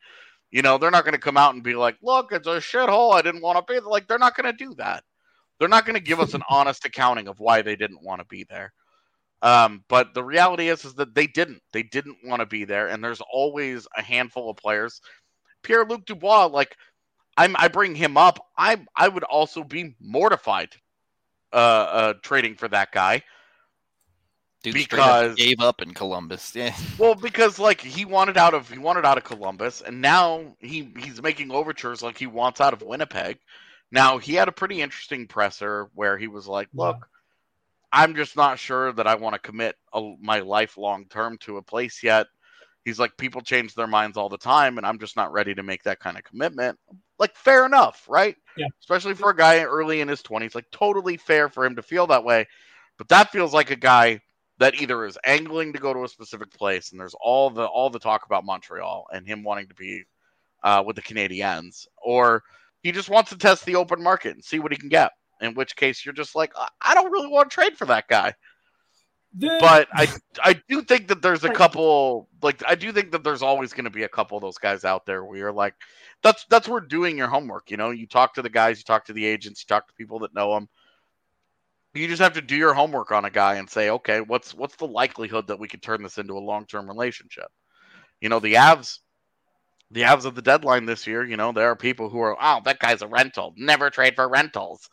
[0.51, 3.13] You know, they're not going to come out and be like, "Look, it's a shithole.
[3.13, 5.03] I didn't want to be." Like they're not going to do that.
[5.61, 8.25] They're not going to give us an honest accounting of why they didn't want to
[8.25, 8.73] be there.
[9.43, 11.61] Um, but the reality is, is that they didn't.
[11.71, 15.01] They didn't want to be there, and there's always a handful of players.
[15.61, 16.75] Pierre Luc Dubois, like
[17.38, 18.39] I'm, I bring him up.
[18.57, 20.69] I I would also be mortified
[21.53, 23.21] uh, uh, trading for that guy.
[24.63, 26.55] Dude Because- gave up in Columbus.
[26.55, 26.75] Yeah.
[26.97, 30.91] Well, because like he wanted out of he wanted out of Columbus, and now he
[30.97, 33.38] he's making overtures like he wants out of Winnipeg.
[33.91, 36.85] Now he had a pretty interesting presser where he was like, Yeah.
[36.88, 37.09] "Look,
[37.91, 41.57] I'm just not sure that I want to commit a, my life long term to
[41.57, 42.27] a place yet."
[42.85, 45.63] He's like, "People change their minds all the time, and I'm just not ready to
[45.63, 46.80] make that kind of commitment."
[47.19, 48.35] Like, fair enough, right?
[48.57, 48.68] Yeah.
[48.80, 52.07] Especially for a guy early in his 20s, like totally fair for him to feel
[52.07, 52.47] that way.
[52.97, 54.22] But that feels like a guy
[54.57, 57.89] that either is angling to go to a specific place, and there's all the all
[57.89, 60.03] the talk about Montreal and him wanting to be
[60.63, 62.43] uh, with the Canadiens, or
[62.83, 65.11] he just wants to test the open market and see what he can get.
[65.41, 68.35] In which case, you're just like, I don't really want to trade for that guy.
[69.33, 70.07] The- But I
[70.43, 73.85] I do think that there's a couple like I do think that there's always going
[73.85, 75.73] to be a couple of those guys out there where you're like,
[76.21, 77.71] that's that's where doing your homework.
[77.71, 79.93] You know, you talk to the guys, you talk to the agents, you talk to
[79.93, 80.67] people that know them.
[81.93, 84.75] You just have to do your homework on a guy and say, okay, what's what's
[84.75, 87.47] the likelihood that we could turn this into a long term relationship?
[88.21, 88.99] You know, the Avs,
[89.91, 91.23] the Avs of the deadline this year.
[91.23, 93.53] You know, there are people who are, oh, that guy's a rental.
[93.57, 94.89] Never trade for rentals.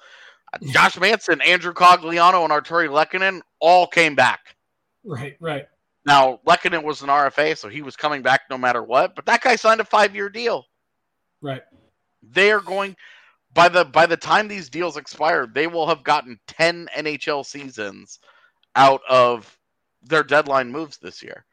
[0.53, 4.57] Uh, Josh Manson, Andrew Cogliano, and Artturi Lehkonen all came back.
[5.05, 5.66] right, right.
[6.07, 9.15] Now, Lekkinen was an RFA, so he was coming back no matter what.
[9.15, 10.65] But that guy signed a five-year deal.
[11.43, 11.62] Right.
[12.23, 12.97] They are going
[13.55, 18.19] by the by the time these deals expire, they will have gotten ten NHL seasons
[18.77, 19.59] out of
[20.03, 21.45] their deadline moves this year.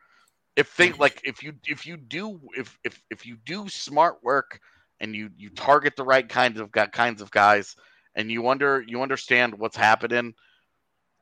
[0.56, 4.60] If they like, if you if you do if if if you do smart work
[4.99, 7.76] and you you target the right kinds of kinds of guys
[8.15, 10.34] and you under you understand what's happening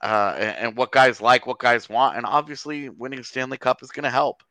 [0.03, 3.81] uh, and, and what guys like, what guys want, and obviously winning a Stanley Cup
[3.81, 4.43] is going to help.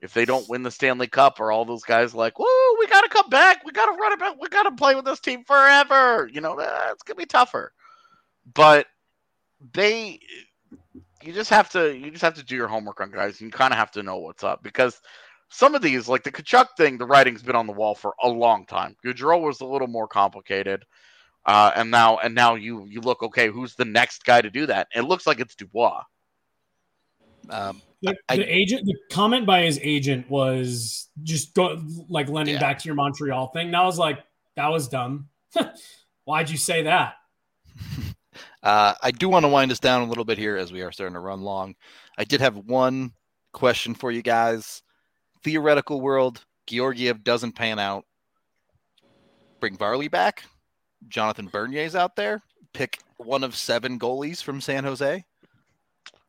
[0.00, 3.00] If they don't win the Stanley Cup, are all those guys like, "Whoa, we got
[3.00, 5.44] to come back, we got to run back, we got to play with this team
[5.44, 6.28] forever"?
[6.32, 7.72] You know, it's going to be tougher.
[8.54, 8.86] But
[9.72, 10.20] they,
[11.24, 13.40] you just have to, you just have to do your homework on guys.
[13.40, 15.00] You kind of have to know what's up because
[15.48, 18.28] some of these, like the Tkachuk thing, the writing's been on the wall for a
[18.28, 18.96] long time.
[19.04, 20.84] Gaudreau was a little more complicated.
[21.46, 23.48] Uh, and now and now you you look okay.
[23.48, 24.88] Who's the next guy to do that?
[24.94, 26.02] It looks like it's Dubois.
[27.50, 32.54] Um, The, I- the agent, the comment by his agent was just go like lending
[32.54, 32.60] Yeah.
[32.60, 33.66] back to your Montreal thing.
[33.66, 34.20] And I was like,
[34.56, 35.28] that was dumb.
[36.24, 37.14] Why'd you say that?
[38.64, 40.90] Uh, I do want to wind us down a little bit here as we are
[40.90, 41.74] starting to run long.
[42.16, 43.12] I did have one
[43.52, 44.82] question for you guys.
[45.44, 48.06] Theoretical world, Georgiev doesn't pan out.
[49.60, 50.44] Bring Varley back.
[51.08, 52.42] Jonathan Bernier's out there.
[52.72, 55.22] Pick one of seven goalies from San Jose.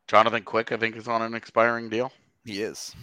[0.07, 2.11] Jonathan Quick, I think, is on an expiring deal.
[2.43, 2.93] He is.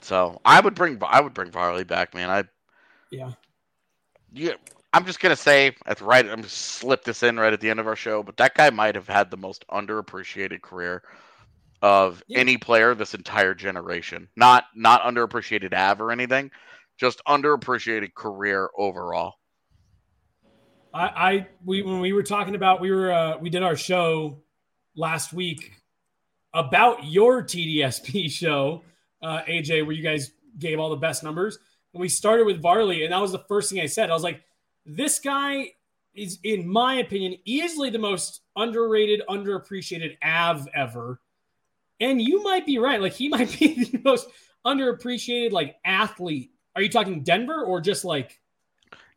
[0.00, 2.30] So I would bring I would bring Varley back, man.
[2.30, 2.44] I
[3.10, 3.32] Yeah.
[4.32, 4.54] yeah,
[4.92, 6.28] I'm just gonna say at right.
[6.28, 8.70] I'm just slip this in right at the end of our show, but that guy
[8.70, 11.02] might have had the most underappreciated career
[11.82, 12.40] of Yeah.
[12.40, 14.28] any player this entire generation.
[14.36, 16.50] Not not underappreciated Av or anything,
[16.98, 19.34] just underappreciated career overall.
[20.92, 24.42] I, I we when we were talking about we were uh, we did our show
[24.96, 25.72] last week
[26.52, 28.82] about your TDSP show,
[29.22, 31.58] uh, AJ, where you guys gave all the best numbers,
[31.94, 34.10] and we started with Varley, and that was the first thing I said.
[34.10, 34.42] I was like,
[34.86, 35.72] this guy
[36.14, 41.20] is, in my opinion, easily the most underrated, underappreciated Av ever,
[42.00, 43.00] and you might be right.
[43.00, 44.28] Like he might be the most
[44.66, 46.52] underappreciated like athlete.
[46.76, 48.40] Are you talking Denver or just like?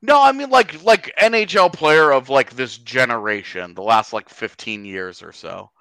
[0.02, 4.86] No, I mean like like NHL player of like this generation, the last like 15
[4.86, 5.72] years or so.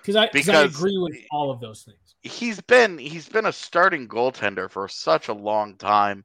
[0.00, 1.96] Because I Because- agree with all of those things.
[2.22, 6.24] He's been he's been a starting goaltender for such a long time.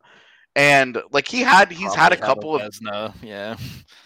[0.57, 3.55] And like he had he's had a couple of Vezina, yeah.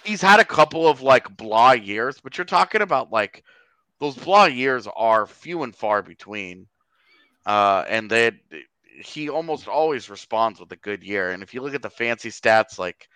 [0.03, 3.45] he's had a couple of like blah years, but you're talking about like
[3.99, 6.67] those blah years are few and far between.
[7.45, 8.33] Uh, and they
[9.01, 11.31] he almost always responds with a good year.
[11.31, 13.07] And if you look at the fancy stats, like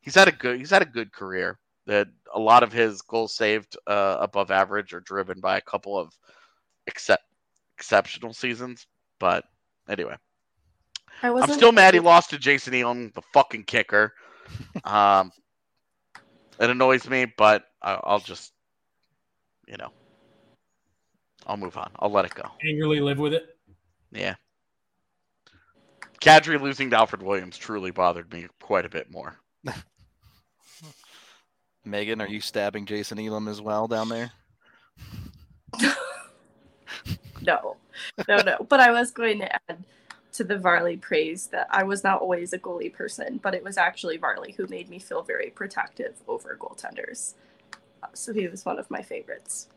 [0.00, 1.58] he's had a good he's had a good career.
[1.86, 5.98] That a lot of his goals saved uh, above average are driven by a couple
[5.98, 6.16] of
[6.86, 7.24] except
[7.76, 8.86] exceptional seasons.
[9.18, 9.44] But
[9.88, 10.14] anyway,
[11.22, 14.14] I I'm still mad he lost to Jason Elam, the fucking kicker.
[14.84, 15.32] Um,
[16.60, 18.52] it annoys me, but I, I'll just,
[19.66, 19.88] you know,
[21.46, 21.90] I'll move on.
[21.98, 22.42] I'll let it go.
[22.62, 23.56] Angrily live with it.
[24.12, 24.34] Yeah.
[26.20, 29.38] Kadri losing to Alfred Williams truly bothered me quite a bit more.
[31.86, 34.30] Megan, are you stabbing Jason Elam as well down there?
[37.46, 37.76] No,
[38.28, 38.66] no, no.
[38.68, 39.84] But I was going to add
[40.34, 43.78] to the Varley praise that I was not always a goalie person, but it was
[43.78, 47.34] actually Varley who made me feel very protective over goaltenders.
[48.02, 49.68] Uh, So he was one of my favorites.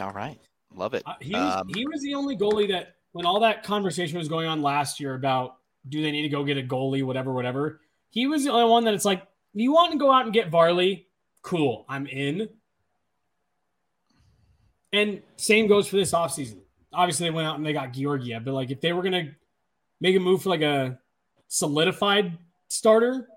[0.00, 0.38] All right.
[0.74, 1.02] Love it.
[1.06, 4.28] Uh, he, was, Um, he was the only goalie that, when all that conversation was
[4.28, 5.56] going on last year about
[5.88, 7.80] do they need to go get a goalie, whatever, whatever,
[8.10, 10.48] he was the only one that it's like, you want to go out and get
[10.50, 11.08] Varley?
[11.42, 12.48] Cool, I'm in.
[14.92, 16.58] And same goes for this offseason.
[16.92, 19.32] Obviously, they went out and they got Georgia, but like if they were going to
[20.00, 20.98] make a move for like a
[21.48, 22.36] solidified
[22.68, 23.28] starter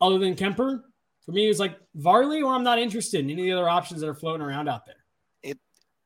[0.00, 0.82] other than Kuemper,
[1.24, 3.68] for me, it was like Varley or I'm not interested in any of the other
[3.68, 5.04] options that are floating around out there.
[5.42, 5.58] It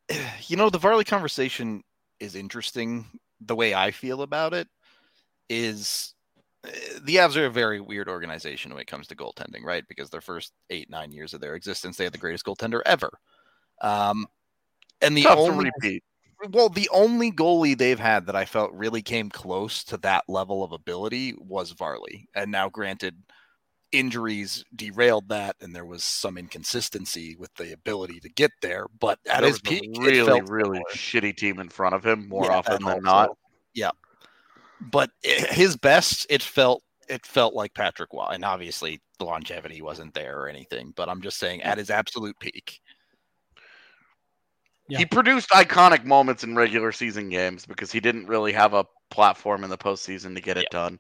[0.47, 1.83] you know, the Varley conversation
[2.21, 3.07] is interesting.
[3.41, 4.69] The way I feel about it
[5.49, 6.15] is
[6.65, 6.71] uh,
[7.03, 9.85] the Avs are a very weird organization when it comes to goaltending, right?
[9.89, 13.11] Because their first eight, nine years of their existence, they had the greatest goaltender ever.
[13.81, 14.27] Um,
[15.01, 16.03] and the Tough only repeat.
[16.51, 20.63] Well, the only goalie they've had that I felt really came close to that level
[20.63, 22.29] of ability was Varley.
[22.35, 23.17] And now, granted,
[23.93, 28.87] injuries derailed that, and there was some inconsistency with the ability to get there.
[29.01, 32.59] But at There his peak, really, really shitty team in front of him more Yeah,
[32.59, 33.31] often than not.
[33.75, 33.91] Yeah,
[34.81, 40.15] but his best, it felt it felt like Patrick Roy, and obviously the longevity wasn't
[40.15, 40.93] there or anything.
[40.95, 41.79] But I'm just saying, at mm.
[41.79, 42.81] his absolute peak,
[44.89, 44.99] Yeah.
[44.99, 49.65] He produced iconic moments in regular season games because he didn't really have a platform
[49.65, 50.99] in the postseason to get it done.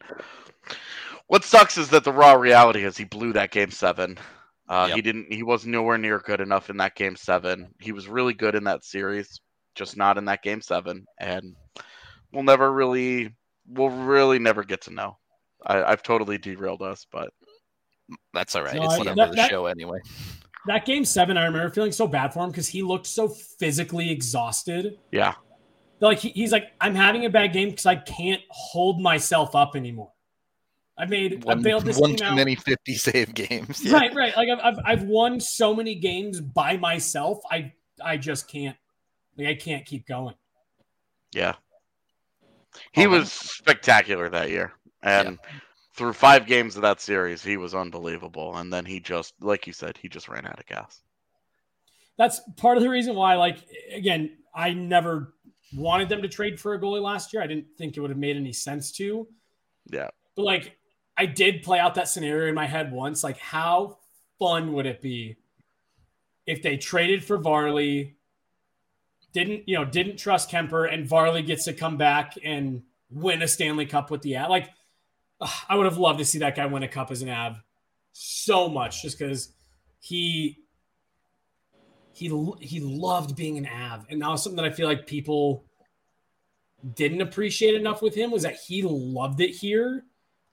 [1.28, 4.19] What sucks is that the raw reality is he blew that game seven.
[4.69, 4.97] Uh, Yep.
[4.97, 5.32] He didn't.
[5.32, 7.69] He was nowhere near good enough in that game seven.
[7.81, 9.40] He was really good in that series,
[9.74, 11.06] just not in that game seven.
[11.19, 11.55] And
[12.32, 13.35] we'll never really,
[13.66, 15.16] we'll really never get to know.
[15.66, 17.31] I, I've totally derailed us, but
[18.35, 18.74] that's all right.
[18.77, 19.98] No, it's I- the end that- of the that- show anyway.
[20.69, 24.11] That game seven, I remember feeling so bad for him because he looked so physically
[24.11, 24.99] exhausted.
[25.12, 25.35] yeah,
[26.01, 29.74] Like he, he's like, I'm having a bad game because I can't hold myself up
[29.77, 30.12] anymore.
[30.99, 32.35] I made I One, bailed this one team too out.
[32.35, 33.85] many 50 save games.
[33.85, 34.01] Yeah.
[34.01, 34.36] Right, right.
[34.36, 37.40] Like I've, I've I've won so many games by myself.
[37.51, 37.73] I
[38.05, 38.77] I just can't.
[39.36, 40.35] Like I can't keep going.
[41.32, 41.55] yeah.
[42.93, 44.73] He Oh, was spectacular that year,
[45.03, 45.39] and
[45.99, 48.57] through five games of that series, he was unbelievable.
[48.57, 51.03] And then he just, like you said, he just ran out of gas.
[52.16, 53.35] That's part of the reason why.
[53.35, 53.59] Like
[53.93, 55.35] again, I never
[55.75, 57.43] wanted them to trade for a goalie last year.
[57.43, 59.29] I didn't think it would have made any sense to.
[59.91, 60.09] Yeah.
[60.35, 60.77] But like,
[61.16, 63.25] I did play out that scenario in my head once.
[63.25, 63.99] Like, how
[64.39, 65.37] fun would it be
[66.47, 68.16] if they traded for Varley?
[69.33, 69.85] Didn't you know?
[69.85, 74.23] Didn't trust Kuemper, and Varley gets to come back and win a Stanley Cup with
[74.23, 74.49] the Av.
[74.49, 74.70] Like,
[75.69, 77.56] I would have loved to see that guy win a cup as an Av
[78.12, 79.52] so much, just because
[80.01, 80.59] he
[82.12, 82.28] he
[82.60, 85.65] he loved being an Av, and that was something that I feel like people
[86.94, 90.05] didn't appreciate enough with him was that he loved it here.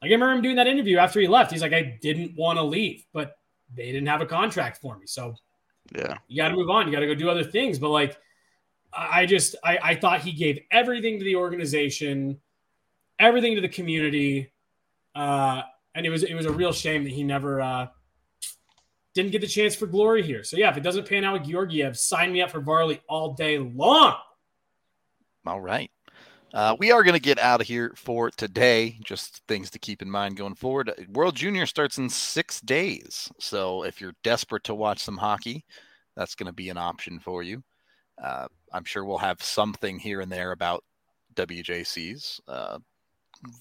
[0.02, 1.52] Like I remember him doing that interview after he left.
[1.52, 3.38] He's like, I didn't want to leave, but
[3.76, 5.36] they didn't have a contract for me, so
[5.96, 6.18] Yeah.
[6.28, 6.86] you got to move on.
[6.88, 7.80] You got to go do other things.
[7.80, 8.18] But like,
[8.94, 12.40] I I just I, I thought he gave everything to the organization,
[13.20, 14.52] everything to the community,
[15.16, 15.62] uh,
[15.94, 17.88] and it was it was a real shame that he never uh,
[19.14, 20.44] didn't get the chance for glory here.
[20.44, 23.34] So yeah, if it doesn't pan out with Georgiev, sign me up for Varley all
[23.34, 24.16] day long.
[25.46, 25.90] All right.
[26.54, 28.98] Uh, we are going to get out of here for today.
[29.04, 30.90] Just things to keep in mind going forward.
[31.12, 33.30] World Junior starts in six days.
[33.40, 35.66] So if you're desperate to watch some hockey,
[36.16, 37.62] that's going to be an option for you.
[38.24, 40.84] Uh, I'm sure we'll have something here and there about
[41.36, 42.40] WJCs.
[42.48, 42.80] Uh,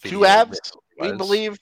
[0.02, 0.58] Two Avs,
[1.00, 1.58] we believe.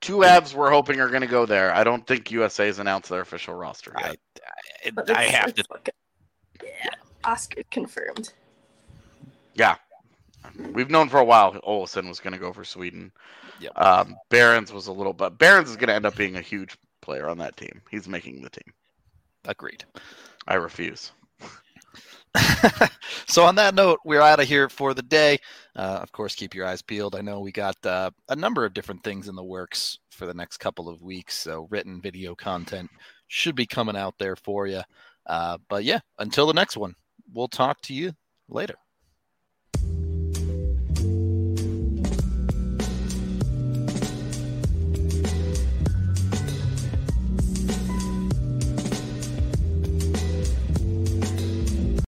[0.00, 1.72] Two Avs we're hoping are going to go there.
[1.74, 4.16] I don't think USA's announced their official roster yet.
[4.84, 5.60] I, I, I have to.
[5.60, 5.94] it's looking-
[6.62, 6.90] Yeah,
[7.24, 8.32] Oscar confirmed.
[9.54, 9.76] Yeah.
[10.72, 13.12] We've known for a while Olausson was going to go for Sweden.
[13.60, 13.78] Yep.
[13.78, 16.76] Um, Behrens was a little but Behrens is going to end up being a huge
[17.00, 17.80] player on that team.
[17.90, 18.72] He's making the team.
[19.44, 19.84] Agreed.
[20.48, 21.12] I refuse.
[23.28, 25.38] so on that note, we're out of here for the day.
[25.74, 27.14] Uh, of course, keep your eyes peeled.
[27.14, 30.34] I know we got uh, a number of different things in the works for the
[30.34, 31.38] next couple of weeks.
[31.38, 32.90] So written video content
[33.28, 34.82] should be coming out there for you.
[35.26, 36.94] Uh, but yeah, until the next one,
[37.32, 38.12] we'll talk to you
[38.48, 38.74] later.